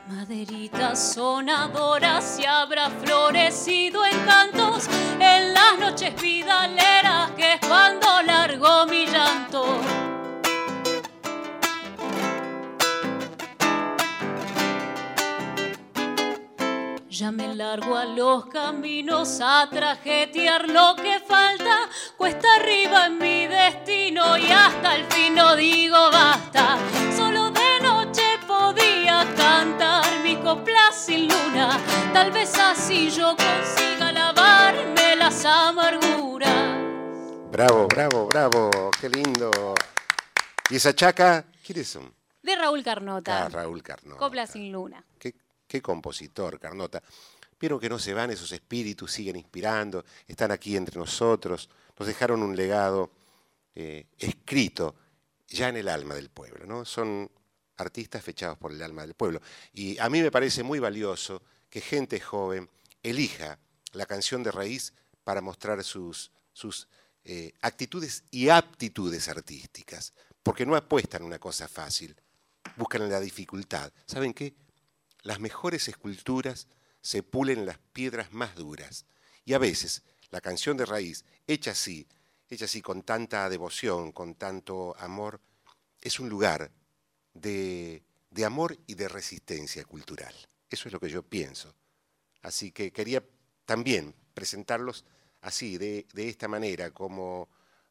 Maderita 0.08 0.96
sonadora 0.96 2.22
se 2.22 2.46
habrá 2.46 2.88
florecido 2.88 4.06
en 4.06 4.18
cantos 4.24 4.88
en 5.20 5.52
las 5.52 5.78
noches 5.78 6.18
vidaleras 6.22 7.32
que 7.32 7.54
es 7.54 7.60
cuando 7.60 8.22
largo 8.22 8.86
mi 8.86 9.04
llanto. 9.04 10.15
Ya 17.18 17.32
me 17.32 17.54
largo 17.54 17.96
a 17.96 18.04
los 18.04 18.44
caminos 18.44 19.40
a 19.42 19.66
trajetear 19.70 20.68
lo 20.68 20.94
que 20.96 21.18
falta, 21.20 21.88
cuesta 22.14 22.46
arriba 22.56 23.06
en 23.06 23.16
mi 23.16 23.46
destino 23.46 24.36
y 24.36 24.50
hasta 24.50 24.96
el 24.96 25.06
fin 25.06 25.34
no 25.34 25.56
digo 25.56 25.96
basta. 26.12 26.76
Solo 27.16 27.50
de 27.52 27.80
noche 27.82 28.22
podía 28.46 29.26
cantar 29.34 30.04
mi 30.22 30.36
copla 30.36 30.92
sin 30.92 31.26
luna, 31.26 31.80
tal 32.12 32.32
vez 32.32 32.54
así 32.58 33.08
yo 33.08 33.34
consiga 33.34 34.12
lavarme 34.12 35.16
las 35.16 35.42
amarguras. 35.46 36.76
Bravo, 37.50 37.88
bravo, 37.88 38.26
bravo, 38.26 38.90
qué 39.00 39.08
lindo. 39.08 39.74
¿Y 40.68 40.76
esa 40.76 40.94
chaca? 40.94 41.46
¿Quiénes 41.64 41.88
son? 41.88 42.12
De 42.42 42.54
Raúl 42.56 42.84
Carnota. 42.84 43.46
Ah, 43.46 43.48
Raúl 43.48 43.82
Carnota. 43.82 44.18
Copla 44.18 44.46
sin 44.46 44.70
luna. 44.70 45.02
Qué, 45.18 45.34
qué 45.66 45.82
compositor, 45.82 46.58
Carnota. 46.58 47.02
Vieron 47.58 47.80
que 47.80 47.88
no 47.88 47.98
se 47.98 48.12
van, 48.12 48.30
esos 48.30 48.52
espíritus 48.52 49.12
siguen 49.12 49.36
inspirando, 49.36 50.04
están 50.26 50.50
aquí 50.50 50.76
entre 50.76 50.98
nosotros, 50.98 51.70
nos 51.98 52.06
dejaron 52.06 52.42
un 52.42 52.54
legado 52.54 53.10
eh, 53.74 54.06
escrito 54.18 54.94
ya 55.48 55.68
en 55.68 55.76
el 55.76 55.88
alma 55.88 56.14
del 56.14 56.28
pueblo, 56.28 56.66
¿no? 56.66 56.84
Son 56.84 57.30
artistas 57.78 58.22
fechados 58.22 58.58
por 58.58 58.72
el 58.72 58.82
alma 58.82 59.02
del 59.02 59.14
pueblo. 59.14 59.40
Y 59.72 59.98
a 59.98 60.08
mí 60.08 60.20
me 60.22 60.30
parece 60.30 60.62
muy 60.62 60.78
valioso 60.78 61.42
que 61.70 61.80
gente 61.80 62.20
joven 62.20 62.68
elija 63.02 63.58
la 63.92 64.06
canción 64.06 64.42
de 64.42 64.50
raíz 64.50 64.92
para 65.24 65.40
mostrar 65.40 65.82
sus, 65.82 66.30
eh, 67.24 67.52
actitudes 67.60 68.24
y 68.30 68.48
aptitudes 68.48 69.28
artísticas, 69.28 70.12
porque 70.42 70.66
no 70.66 70.76
apuestan 70.76 71.22
a 71.22 71.26
una 71.26 71.38
cosa 71.38 71.68
fácil, 71.68 72.14
buscan 72.76 73.08
la 73.08 73.20
dificultad. 73.20 73.92
¿Saben 74.06 74.32
qué? 74.32 74.54
Las 75.26 75.40
mejores 75.40 75.88
esculturas 75.88 76.68
se 77.00 77.24
pulen 77.24 77.58
en 77.58 77.66
las 77.66 77.78
piedras 77.78 78.32
más 78.32 78.54
duras. 78.54 79.06
Y 79.44 79.54
a 79.54 79.58
veces 79.58 80.04
la 80.30 80.40
canción 80.40 80.76
de 80.76 80.86
raíz, 80.86 81.24
hecha 81.48 81.72
así, 81.72 82.06
hecha 82.48 82.66
así 82.66 82.80
con 82.80 83.02
tanta 83.02 83.48
devoción, 83.50 84.12
con 84.12 84.36
tanto 84.36 84.96
amor, 85.00 85.40
es 86.00 86.20
un 86.20 86.28
lugar 86.28 86.70
de, 87.34 88.04
amor 88.44 88.78
y 88.86 88.94
de 88.94 89.08
resistencia 89.08 89.84
cultural. 89.84 90.32
Eso 90.70 90.88
es 90.88 90.92
lo 90.92 91.00
que 91.00 91.10
yo 91.10 91.24
pienso. 91.24 91.74
Así 92.42 92.70
que 92.70 92.92
quería 92.92 93.20
también 93.64 94.14
presentarlos 94.32 95.04
así, 95.40 95.76
de, 95.76 96.06
de 96.12 96.28
esta 96.28 96.46
manera, 96.46 96.92
como 96.92 97.48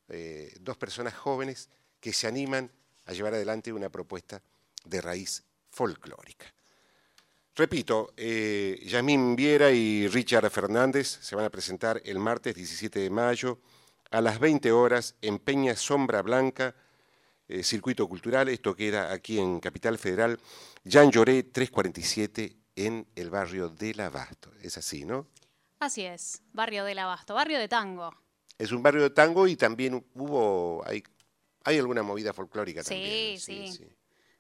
eh, 0.07 0.55
dos 0.61 0.77
personas 0.77 1.13
jóvenes 1.13 1.69
que 1.99 2.13
se 2.13 2.27
animan 2.27 2.71
a 3.03 3.11
llevar 3.11 3.33
adelante 3.33 3.73
una 3.73 3.89
propuesta 3.89 4.41
de 4.86 5.01
raíz 5.01 5.43
folclórica. 5.69 6.55
Repito, 7.56 8.14
eh, 8.18 8.82
Yamín 8.86 9.36
Viera 9.36 9.72
y 9.72 10.08
Richard 10.10 10.49
Fernández 10.49 11.08
se 11.22 11.36
van 11.38 11.45
a 11.45 11.49
presentar 11.49 12.01
el 12.03 12.20
martes 12.20 12.53
17 12.53 12.99
de 12.99 13.10
mayo 13.10 13.60
a 14.12 14.20
las 14.20 14.39
20 14.39 14.72
horas 14.74 15.16
en 15.22 15.39
Peña 15.39 15.76
Sombra 15.76 16.22
Blanca 16.22 16.76
eh, 17.47 17.64
Circuito 17.64 18.10
Cultural, 18.10 18.49
esto 18.49 18.76
queda 18.76 19.14
aquí 19.14 19.39
en 19.39 19.60
Capital 19.60 19.97
Federal, 19.97 20.39
Jean 20.84 21.12
Lloré 21.12 21.43
347 21.43 22.58
en 22.76 23.08
el 23.16 23.30
barrio 23.30 23.70
del 23.70 23.99
Abasto. 24.01 24.51
Es 24.62 24.78
así, 24.78 25.06
¿no? 25.06 25.28
Así 25.80 26.01
es, 26.03 26.41
barrio 26.51 26.84
del 26.84 26.99
Abasto, 26.99 27.36
barrio 27.36 27.60
de 27.60 27.68
tango. 27.70 28.12
Es 28.58 28.72
un 28.72 28.82
barrio 28.84 29.03
de 29.03 29.12
tango 29.12 29.47
y 29.47 29.56
también 29.56 30.06
hubo, 30.16 30.84
hay, 30.86 31.03
hay 31.64 31.78
alguna 31.78 32.03
movida 32.03 32.34
folclórica 32.34 32.84
Sí, 32.84 32.89
también. 32.89 33.39
sí. 33.39 33.72
sí. 33.72 33.88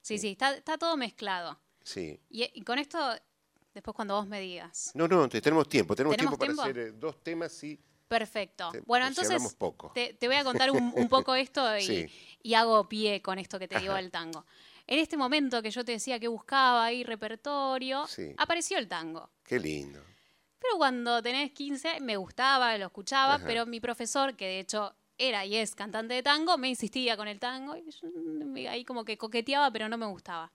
Sí, 0.01 0.19
sí, 0.19 0.29
está, 0.29 0.55
está 0.55 0.77
todo 0.77 0.97
mezclado. 0.97 1.59
Sí. 1.85 2.19
Y, 2.29 2.43
y 2.53 2.61
con 2.63 2.79
esto, 2.79 2.99
después 3.73 3.95
cuando 3.95 4.15
vos 4.15 4.27
me 4.27 4.39
digas. 4.41 4.91
No, 4.95 5.07
no, 5.07 5.29
te- 5.29 5.39
tenemos 5.41 5.69
tiempo, 5.69 5.95
tenemos, 5.95 6.17
¿Tenemos 6.17 6.37
tiempo 6.39 6.57
para 6.57 6.69
hacer 6.71 6.77
eh, 6.87 6.91
dos 6.91 7.23
temas 7.23 7.63
y 7.63 7.79
Perfecto. 8.07 8.71
Bueno, 8.85 9.05
si 9.05 9.09
entonces 9.09 9.31
hablamos 9.33 9.55
poco. 9.55 9.91
Te, 9.95 10.13
te 10.13 10.27
voy 10.27 10.35
a 10.37 10.43
contar 10.43 10.69
un, 10.71 10.93
un 10.95 11.09
poco 11.09 11.33
esto 11.35 11.75
y, 11.77 11.81
Sí. 11.81 12.37
y 12.43 12.53
hago 12.53 12.87
pie 12.87 13.21
con 13.21 13.39
esto 13.39 13.57
que 13.57 13.67
te 13.67 13.79
digo 13.79 13.93
Ajá. 13.93 14.01
del 14.01 14.11
tango. 14.11 14.45
En 14.87 14.99
este 14.99 15.17
momento 15.17 15.61
que 15.63 15.71
yo 15.71 15.83
te 15.83 15.93
decía 15.93 16.19
que 16.19 16.27
buscaba 16.27 16.85
ahí 16.85 17.03
repertorio, 17.03 18.05
Sí. 18.07 18.33
apareció 18.37 18.77
el 18.77 18.87
tango. 18.87 19.31
qué 19.43 19.59
lindo. 19.59 20.01
Pero 20.59 20.77
cuando 20.77 21.21
tenés 21.23 21.51
15 21.51 21.99
me 22.01 22.15
gustaba, 22.17 22.77
lo 22.77 22.85
escuchaba, 22.87 23.35
Ajá. 23.35 23.45
pero 23.45 23.65
mi 23.65 23.79
profesor, 23.79 24.35
que 24.35 24.45
de 24.45 24.59
hecho 24.59 24.95
era 25.17 25.45
y 25.45 25.55
es 25.55 25.75
cantante 25.75 26.13
de 26.13 26.23
tango, 26.23 26.57
me 26.57 26.69
insistía 26.69 27.15
con 27.17 27.27
el 27.27 27.39
tango 27.39 27.75
y 27.77 27.83
yo 28.63 28.69
ahí 28.69 28.83
como 28.83 29.05
que 29.05 29.17
coqueteaba, 29.17 29.71
pero 29.71 29.87
no 29.89 29.97
me 29.97 30.05
gustaba. 30.05 30.51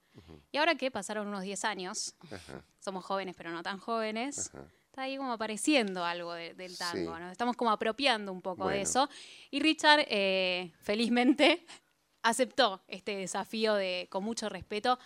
Y 0.52 0.58
ahora 0.58 0.74
que 0.74 0.90
pasaron 0.90 1.28
unos 1.28 1.42
10 1.42 1.64
años, 1.64 2.14
Ajá, 2.30 2.62
somos 2.78 3.04
jóvenes 3.04 3.34
pero 3.36 3.50
no 3.52 3.62
tan 3.62 3.78
jóvenes, 3.78 4.50
ajá. 4.54 4.66
está 4.86 5.02
ahí 5.02 5.16
como 5.16 5.32
apareciendo 5.32 6.04
algo 6.04 6.32
de- 6.34 6.52
del 6.54 6.76
tango, 6.76 7.14
Sí. 7.16 7.20
¿no? 7.22 7.30
Estamos 7.30 7.56
como 7.56 7.70
apropiando 7.70 8.32
un 8.32 8.42
poco 8.42 8.68
de 8.68 8.82
eso. 8.82 9.08
Y 9.50 9.60
Richard, 9.60 10.04
eh, 10.08 10.72
felizmente, 10.80 11.64
aceptó 12.22 12.82
este 12.86 13.16
desafío 13.16 13.74
de, 13.74 14.08
con 14.10 14.22
mucho 14.24 14.48
respeto, 14.50 14.98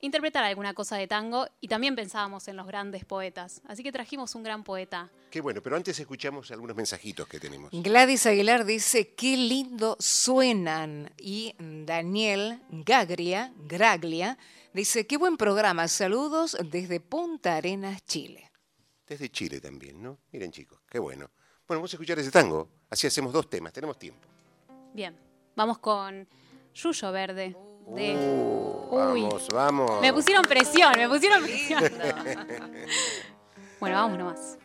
interpretar 0.00 0.44
alguna 0.44 0.74
cosa 0.74 0.96
de 0.96 1.06
tango 1.06 1.46
y 1.60 1.68
también 1.68 1.94
pensábamos 1.94 2.48
en 2.48 2.56
los 2.56 2.66
grandes 2.66 3.04
poetas. 3.04 3.60
Así 3.66 3.82
que 3.82 3.92
trajimos 3.92 4.34
un 4.34 4.42
gran 4.42 4.64
poeta. 4.64 5.10
Qué 5.30 5.40
bueno, 5.40 5.62
pero 5.62 5.76
antes 5.76 5.98
escuchamos 5.98 6.50
algunos 6.50 6.76
mensajitos 6.76 7.28
que 7.28 7.38
tenemos. 7.38 7.70
Gladys 7.72 8.26
Aguilar 8.26 8.64
dice, 8.64 9.14
qué 9.14 9.36
lindo 9.36 9.96
suenan. 9.98 11.10
Y 11.18 11.54
Daniel 11.58 12.60
Gagria, 12.70 13.52
Graglia, 13.56 14.38
dice, 14.72 15.06
qué 15.06 15.16
buen 15.16 15.36
programa. 15.36 15.86
Saludos 15.88 16.56
desde 16.64 17.00
Punta 17.00 17.56
Arenas, 17.56 18.04
Chile. 18.04 18.50
Desde 19.06 19.28
Chile 19.28 19.60
también, 19.60 20.02
¿no? 20.02 20.18
Miren 20.32 20.52
chicos, 20.52 20.80
qué 20.88 20.98
bueno. 20.98 21.30
Bueno, 21.66 21.80
vamos 21.80 21.92
a 21.92 21.96
escuchar 21.96 22.18
ese 22.18 22.30
tango. 22.30 22.68
Así 22.88 23.06
hacemos 23.06 23.32
dos 23.32 23.48
temas, 23.48 23.72
tenemos 23.72 23.98
tiempo. 23.98 24.26
Bien, 24.92 25.16
vamos 25.54 25.78
con 25.78 26.26
Yuyo 26.74 27.12
Verde. 27.12 27.69
De... 27.94 28.14
Uh, 28.14 29.12
Uy. 29.12 29.22
vamos, 29.22 29.48
vamos. 29.52 30.00
Me 30.00 30.12
pusieron 30.12 30.44
presión, 30.44 30.92
me 30.96 31.08
pusieron 31.08 31.42
presión. 31.42 31.82
bueno, 33.80 33.96
vamos 33.96 34.18
nomás. 34.18 34.58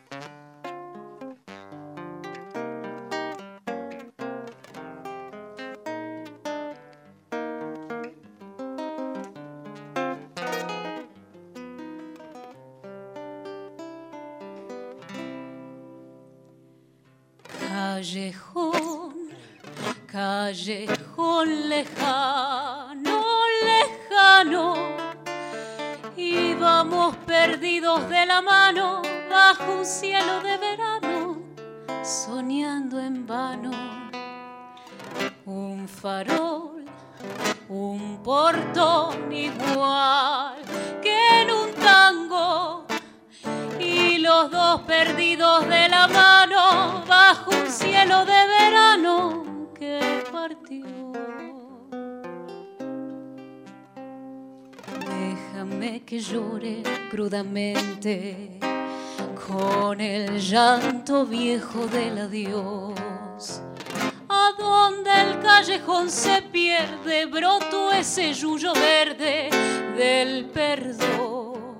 Yuyo 68.36 68.74
verde 68.74 69.48
del 69.96 70.44
perdón. 70.46 71.78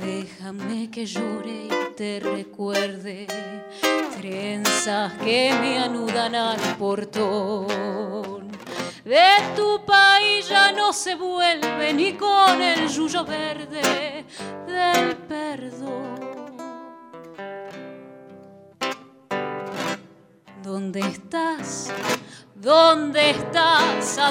Déjame 0.00 0.90
que 0.90 1.04
llore 1.04 1.66
y 1.66 1.94
te 1.94 2.18
recuerde 2.20 3.26
trenzas 4.16 5.12
que 5.24 5.52
me 5.60 5.78
anudan 5.78 6.34
al 6.34 6.58
portón. 6.78 8.48
De 9.04 9.28
tu 9.54 9.84
país 9.84 10.48
ya 10.48 10.72
no 10.72 10.94
se 10.94 11.14
vuelve 11.14 11.92
ni 11.92 12.14
con 12.14 12.62
el 12.62 12.88
yuyo 12.88 13.22
verde 13.26 14.24
del 14.66 15.16
perdón. 15.28 16.24
¿Dónde 20.62 21.00
estás? 21.00 21.92
¿Dónde 22.54 23.30
estás? 23.30 24.16
¿A 24.18 24.30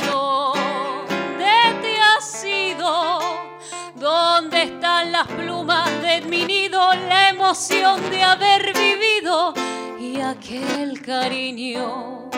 las 5.23 5.37
plumas 5.37 6.01
de 6.01 6.21
mi 6.21 6.45
nido? 6.45 6.79
La 7.07 7.29
emoción 7.29 8.09
de 8.09 8.23
haber 8.23 8.73
vivido 8.73 9.53
y 9.99 10.19
aquel 10.19 11.01
cariño. 11.01 12.29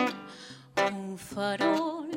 Un 0.90 1.18
farol, 1.18 2.08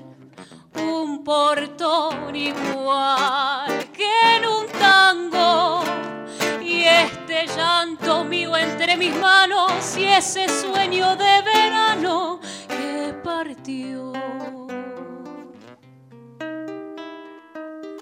un 0.75 1.23
portón 1.23 2.35
igual 2.35 3.89
que 3.91 4.37
en 4.37 4.45
un 4.45 4.67
tango. 4.79 5.83
Y 6.61 6.83
este 6.83 7.47
llanto 7.47 8.23
mío 8.23 8.55
entre 8.55 8.97
mis 8.97 9.15
manos 9.15 9.97
y 9.97 10.05
ese 10.05 10.47
sueño 10.47 11.15
de 11.15 11.41
verano 11.41 12.39
que 12.67 13.13
partió. 13.23 14.13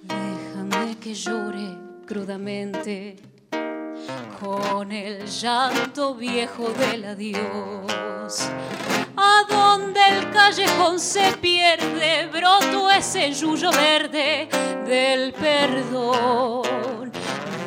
Déjame 0.03 0.97
que 0.99 1.13
llore 1.13 1.86
crudamente 2.07 3.17
con 4.39 4.91
el 4.91 5.27
llanto 5.27 6.15
viejo 6.15 6.69
del 6.69 7.03
adiós. 7.03 8.49
A 9.17 9.43
donde 9.49 9.99
el 10.11 10.31
callejón 10.31 10.99
se 10.99 11.33
pierde, 11.41 12.27
broto 12.31 12.89
ese 12.89 13.33
yuyo 13.33 13.71
verde 13.71 14.47
del 14.85 15.33
perdón. 15.33 17.11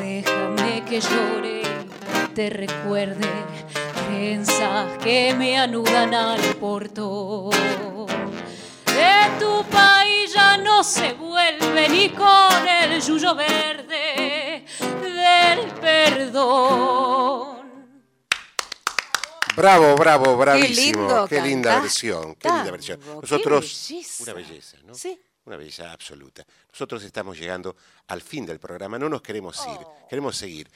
Déjame 0.01 0.85
que 0.89 1.01
llore 1.01 1.63
te 2.35 2.49
recuerde 2.49 3.29
trenzas 4.07 4.97
que 4.99 5.35
me 5.35 5.59
anudan 5.59 6.15
al 6.15 6.41
portón. 6.57 7.51
De 8.87 9.39
tu 9.39 9.65
país 9.71 10.33
ya 10.35 10.57
no 10.57 10.83
se 10.83 11.13
vuelve 11.13 11.89
ni 11.91 12.09
con 12.11 12.67
el 12.67 13.01
yuyo 13.03 13.35
verde 13.35 13.80
del 14.81 15.71
perdón. 15.81 17.61
Bravo, 19.57 19.95
bravo, 19.97 20.37
bravísimo. 20.37 21.01
lindo 21.03 21.27
Qué 21.29 21.41
linda 21.43 21.69
cantar 21.71 21.83
versión, 21.83 22.35
qué 22.37 22.49
linda 22.49 22.71
versión. 22.71 23.01
Nosotros, 23.21 23.87
belleza. 23.91 24.23
una 24.23 24.33
belleza, 24.33 24.77
¿no? 24.85 24.95
Sí. 24.95 25.21
Una 25.45 25.57
belleza 25.57 25.91
absoluta. 25.93 26.45
Nosotros 26.73 27.03
estamos 27.03 27.39
llegando 27.39 27.75
al 28.09 28.23
fin 28.23 28.47
del 28.47 28.61
programa, 28.61 28.99
no 28.99 29.09
nos 29.09 29.23
queremos 29.23 29.59
ir, 29.67 29.79
Oh. 29.85 30.07
queremos 30.09 30.37
seguir. 30.37 30.71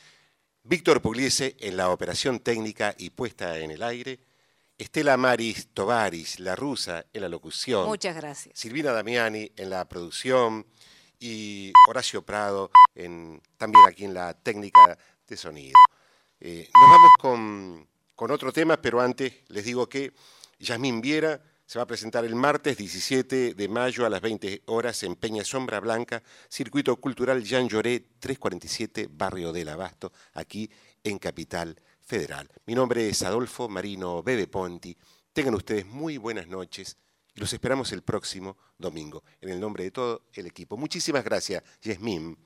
Víctor 0.65 1.01
Pugliese 1.01 1.57
en 1.61 1.77
la 1.77 1.91
operación 1.91 2.41
técnica 2.41 2.95
y 2.99 3.11
puesta 3.11 3.59
en 3.59 3.71
el 3.71 3.83
aire. 3.83 4.19
Estela 4.77 5.17
Maris 5.17 5.69
Tovaris, 5.73 6.41
la 6.41 6.57
rusa, 6.57 7.05
en 7.13 7.21
la 7.23 7.29
locución. 7.29 7.87
Muchas 7.87 8.17
gracias. 8.17 8.59
Silvina 8.59 8.91
Damiani 8.93 9.53
en 9.57 9.71
la 9.71 9.85
producción 9.89 10.67
y 11.25 11.73
Horacio 11.89 12.21
Prado 12.21 12.71
también 13.57 13.85
aquí 13.89 14.05
en 14.05 14.13
la 14.13 14.35
técnica 14.35 14.99
de 15.27 15.37
sonido. 15.39 15.79
Eh, 16.39 16.69
nos 16.75 16.91
vamos 16.91 17.11
con, 17.19 17.89
con 18.15 18.31
otro 18.31 18.53
tema, 18.53 18.77
pero 18.77 19.01
antes 19.01 19.33
les 19.49 19.65
digo 19.65 19.89
que 19.89 20.13
Yasmín 20.59 21.01
Viera 21.01 21.41
Se 21.67 21.79
va 21.79 21.85
a 21.85 21.87
presentar 21.87 22.27
el 22.27 22.35
martes 22.35 22.77
17 22.77 23.55
de 23.55 23.69
mayo 23.69 24.05
a 24.05 24.11
las 24.11 24.21
20 24.21 24.65
horas 24.67 25.03
en 25.03 25.17
Peña 25.17 25.45
Sombra 25.45 25.81
Blanca, 25.81 26.23
Circuito 26.51 26.95
Cultural 27.01 27.43
Jean 27.43 27.71
Lloré 27.71 28.01
347, 28.19 29.09
Barrio 29.11 29.51
del 29.51 29.71
Abasto, 29.71 30.13
aquí 30.35 30.71
en 31.03 31.19
Capital 31.19 31.81
Federal. 32.03 32.51
Mi 32.67 32.75
nombre 32.75 33.09
es 33.09 33.23
Adolfo 33.23 33.71
Marino 33.71 34.23
Bebe 34.23 34.47
Ponti. 34.47 34.95
Tengan 35.33 35.55
ustedes 35.55 35.87
muy 35.87 36.19
buenas 36.19 36.49
noches 36.49 36.99
los 37.35 37.53
esperamos 37.53 37.93
el 37.93 38.03
próximo 38.03 38.57
domingo. 38.79 39.25
En 39.41 39.51
el 39.51 39.61
nombre 39.61 39.85
de 39.85 39.91
todo 39.91 40.23
el 40.35 40.47
equipo. 40.47 40.77
Muchísimas 40.77 41.25
gracias, 41.25 41.63
Yasmín, 41.83 42.39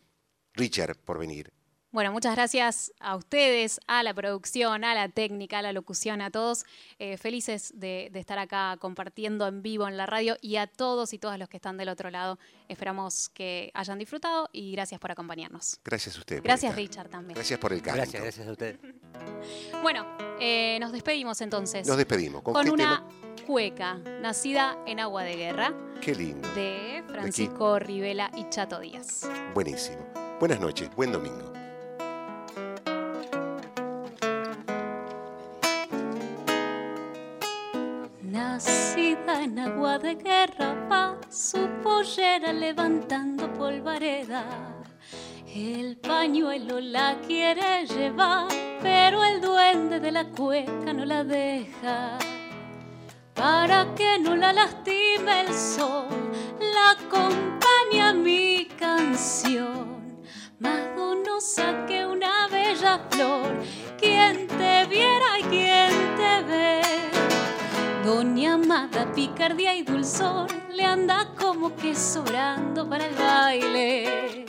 Richard, 0.54 0.96
por 0.98 1.18
venir. 1.18 1.52
Bueno, 1.90 2.12
muchas 2.12 2.34
gracias 2.34 2.92
a 3.00 3.16
ustedes, 3.16 3.80
a 3.86 4.02
la 4.02 4.12
producción, 4.12 4.84
a 4.84 4.94
la 4.94 5.08
técnica, 5.08 5.60
a 5.60 5.62
la 5.62 5.72
locución, 5.72 6.20
a 6.20 6.30
todos. 6.30 6.66
Eh, 6.98 7.16
felices 7.16 7.72
de, 7.74 8.10
de 8.12 8.20
estar 8.20 8.38
acá 8.38 8.76
compartiendo 8.78 9.46
en 9.46 9.62
vivo 9.62 9.88
en 9.88 9.96
la 9.96 10.04
radio 10.04 10.36
y 10.42 10.56
a 10.56 10.66
todos 10.66 11.14
y 11.14 11.18
todas 11.18 11.38
los 11.38 11.48
que 11.48 11.56
están 11.56 11.78
del 11.78 11.88
otro 11.88 12.10
lado. 12.10 12.38
Esperamos 12.68 13.30
que 13.30 13.70
hayan 13.72 13.98
disfrutado 13.98 14.50
y 14.52 14.72
gracias 14.72 15.00
por 15.00 15.12
acompañarnos. 15.12 15.80
Gracias 15.82 16.16
a 16.16 16.18
ustedes. 16.18 16.42
Gracias. 16.42 16.76
Richard, 16.76 17.08
también. 17.08 17.34
Gracias 17.34 17.58
por 17.58 17.72
el 17.72 17.80
canto. 17.80 17.96
Gracias, 17.96 18.22
gracias 18.22 18.46
a 18.46 18.52
ustedes. 18.52 18.78
Bueno, 19.82 20.04
eh, 20.40 20.78
nos 20.80 20.92
despedimos 20.92 21.40
entonces. 21.40 21.86
Nos 21.86 21.96
despedimos. 21.96 22.42
¿Con, 22.42 22.54
con 22.54 22.64
qué 22.64 22.70
una 22.70 23.06
tema? 23.06 23.27
Cueca 23.48 23.94
nacida 24.20 24.76
en 24.84 25.00
Agua 25.00 25.22
de 25.22 25.34
Guerra 25.34 25.72
Qué 26.02 26.14
lindo. 26.14 26.46
de 26.54 27.02
Francisco 27.08 27.78
Rivela 27.78 28.30
y 28.36 28.46
Chato 28.50 28.78
Díaz. 28.78 29.26
Buenísimo. 29.54 30.06
Buenas 30.38 30.60
noches, 30.60 30.94
buen 30.94 31.12
domingo. 31.12 31.50
Nacida 38.20 39.42
en 39.42 39.58
agua 39.58 39.98
de 39.98 40.16
guerra 40.16 40.74
va 40.92 41.16
su 41.30 41.70
pollera 41.82 42.52
levantando 42.52 43.50
polvareda. 43.54 44.44
El 45.46 45.96
pañuelo 45.96 46.80
la 46.80 47.16
quiere 47.26 47.86
llevar, 47.86 48.48
pero 48.82 49.24
el 49.24 49.40
duende 49.40 50.00
de 50.00 50.12
la 50.12 50.24
cueca 50.26 50.92
no 50.92 51.06
la 51.06 51.24
deja. 51.24 52.18
Para 53.38 53.94
que 53.94 54.18
no 54.18 54.34
la 54.34 54.52
lastime 54.52 55.42
el 55.42 55.54
sol, 55.54 56.08
la 56.58 56.90
acompaña 56.90 58.12
mi 58.12 58.66
canción. 58.76 60.24
Más 60.58 60.96
donosa 60.96 61.86
que 61.86 62.04
una 62.04 62.48
bella 62.48 62.98
flor, 63.08 63.62
quien 63.96 64.48
te 64.48 64.86
viera 64.86 65.38
y 65.38 65.42
quien 65.44 66.16
te 66.16 66.42
ve. 66.48 66.82
Doña 68.04 68.54
Amada, 68.54 69.06
picardía 69.14 69.72
y 69.76 69.82
dulzor, 69.82 70.48
le 70.74 70.84
anda 70.84 71.28
como 71.38 71.76
que 71.76 71.94
sobrando 71.94 72.88
para 72.88 73.06
el 73.06 73.14
baile. 73.14 74.46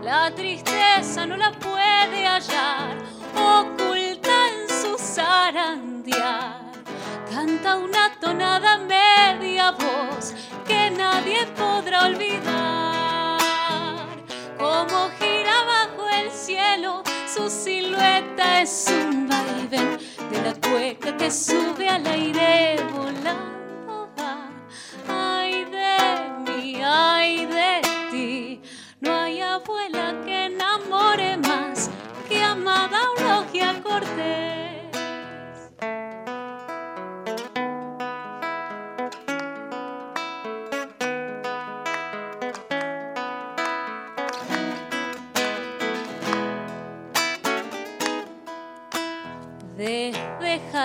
La 0.00 0.32
tristeza 0.32 1.26
no 1.26 1.36
la 1.36 1.50
puede 1.50 2.24
hallar, 2.24 2.98
oculta 3.34 4.48
en 4.48 4.68
su 4.68 4.96
zarandear. 4.96 6.61
Canta 7.44 7.74
una 7.74 8.14
tonada 8.20 8.78
media 8.78 9.72
voz 9.72 10.32
que 10.64 10.92
nadie 10.92 11.44
podrá 11.56 12.06
olvidar. 12.06 13.40
Como 14.56 15.10
gira 15.18 15.64
bajo 15.64 16.08
el 16.08 16.30
cielo, 16.30 17.02
su 17.26 17.50
silueta 17.50 18.62
es 18.62 18.86
un 18.88 19.26
vaivén 19.26 19.98
de 20.30 20.40
la 20.40 20.54
cueca 20.54 21.16
que 21.16 21.32
sube 21.32 21.71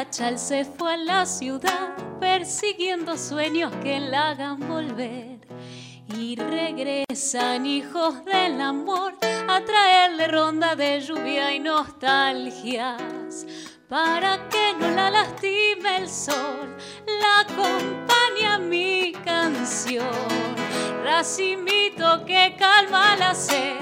Se 0.10 0.66
fue 0.66 0.94
a 0.94 0.98
la 0.98 1.26
ciudad 1.26 1.96
persiguiendo 2.20 3.18
sueños 3.18 3.72
que 3.84 4.00
la 4.00 4.30
hagan 4.30 4.60
volver. 4.68 5.40
Y 6.18 6.36
regresan 6.38 7.66
hijos 7.66 8.24
del 8.26 8.60
amor 8.62 9.14
a 9.48 9.62
traerle 9.64 10.28
ronda 10.28 10.76
de 10.76 11.02
lluvia 11.02 11.54
y 11.54 11.60
nostalgias. 11.60 13.46
Para 13.90 14.48
que 14.50 14.74
no 14.80 14.90
la 14.92 15.12
lastime 15.12 15.98
el 15.98 16.10
sol, 16.10 16.76
la 17.06 17.42
acompaña 17.42 18.58
mi 18.60 19.12
canción. 19.26 20.08
Racimito 21.04 22.26
que 22.26 22.56
calma 22.58 23.16
la 23.18 23.36
sed, 23.36 23.78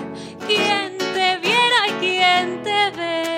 quien 0.47 0.97
te 0.97 1.38
viera 1.38 1.88
y 1.88 1.91
quien 1.99 2.63
te 2.63 2.91
ve. 2.91 3.34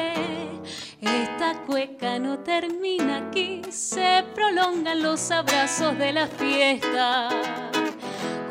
Esta 1.47 1.61
cueca 1.61 2.19
no 2.19 2.39
termina 2.39 3.29
aquí, 3.29 3.61
se 3.69 4.25
prolongan 4.35 5.01
los 5.01 5.31
abrazos 5.31 5.97
de 5.97 6.11
la 6.11 6.27
fiesta. 6.27 7.29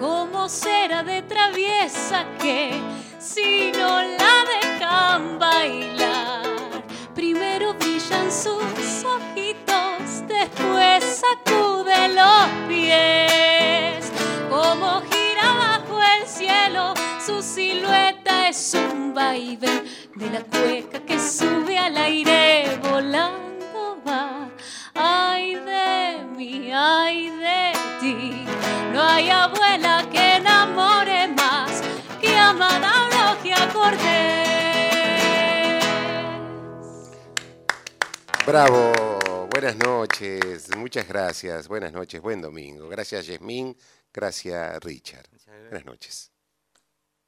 ¿Cómo 0.01 0.49
será 0.49 1.03
de 1.03 1.21
traviesa 1.21 2.25
que 2.41 2.81
si 3.19 3.71
no 3.73 4.01
la 4.01 4.45
dejan 4.63 5.39
bailar? 5.39 6.85
Primero 7.15 7.75
brillan 7.75 8.33
sus 8.33 9.05
ojitos, 9.05 10.27
después 10.27 11.21
sacude 11.21 12.09
los 12.15 12.67
pies. 12.67 14.11
Como 14.49 15.03
su 17.27 17.43
silueta 17.43 18.49
es 18.49 18.75
un 18.75 19.13
vaivén 19.13 19.83
de 20.15 20.31
la 20.31 20.45
cueca 20.45 21.05
que 21.05 21.19
sube 21.19 21.77
al 21.77 21.97
aire 21.97 22.79
volando 22.81 24.01
va. 24.07 24.49
Ay 24.95 25.57
de 25.57 26.25
mí, 26.37 26.71
ay 26.73 27.31
de 27.31 27.73
ti, 27.99 28.45
no 28.93 29.03
hay 29.03 29.29
abuela 29.29 30.09
que 30.13 30.37
enamore 30.37 31.27
más 31.29 31.83
que 32.21 32.37
amada 32.37 32.93
Eulogia 33.11 33.73
Cortés. 33.73 34.07
Bravo, 38.47 39.49
buenas 39.51 39.77
noches, 39.79 40.77
muchas 40.77 41.09
gracias, 41.09 41.67
buenas 41.67 41.93
noches, 41.93 42.21
buen 42.21 42.41
domingo. 42.41 42.89
Gracias 42.89 43.27
Yasmín, 43.27 43.77
gracias 44.13 44.79
Richard. 44.85 45.27
Buenas 45.69 45.85
noches. 45.85 46.36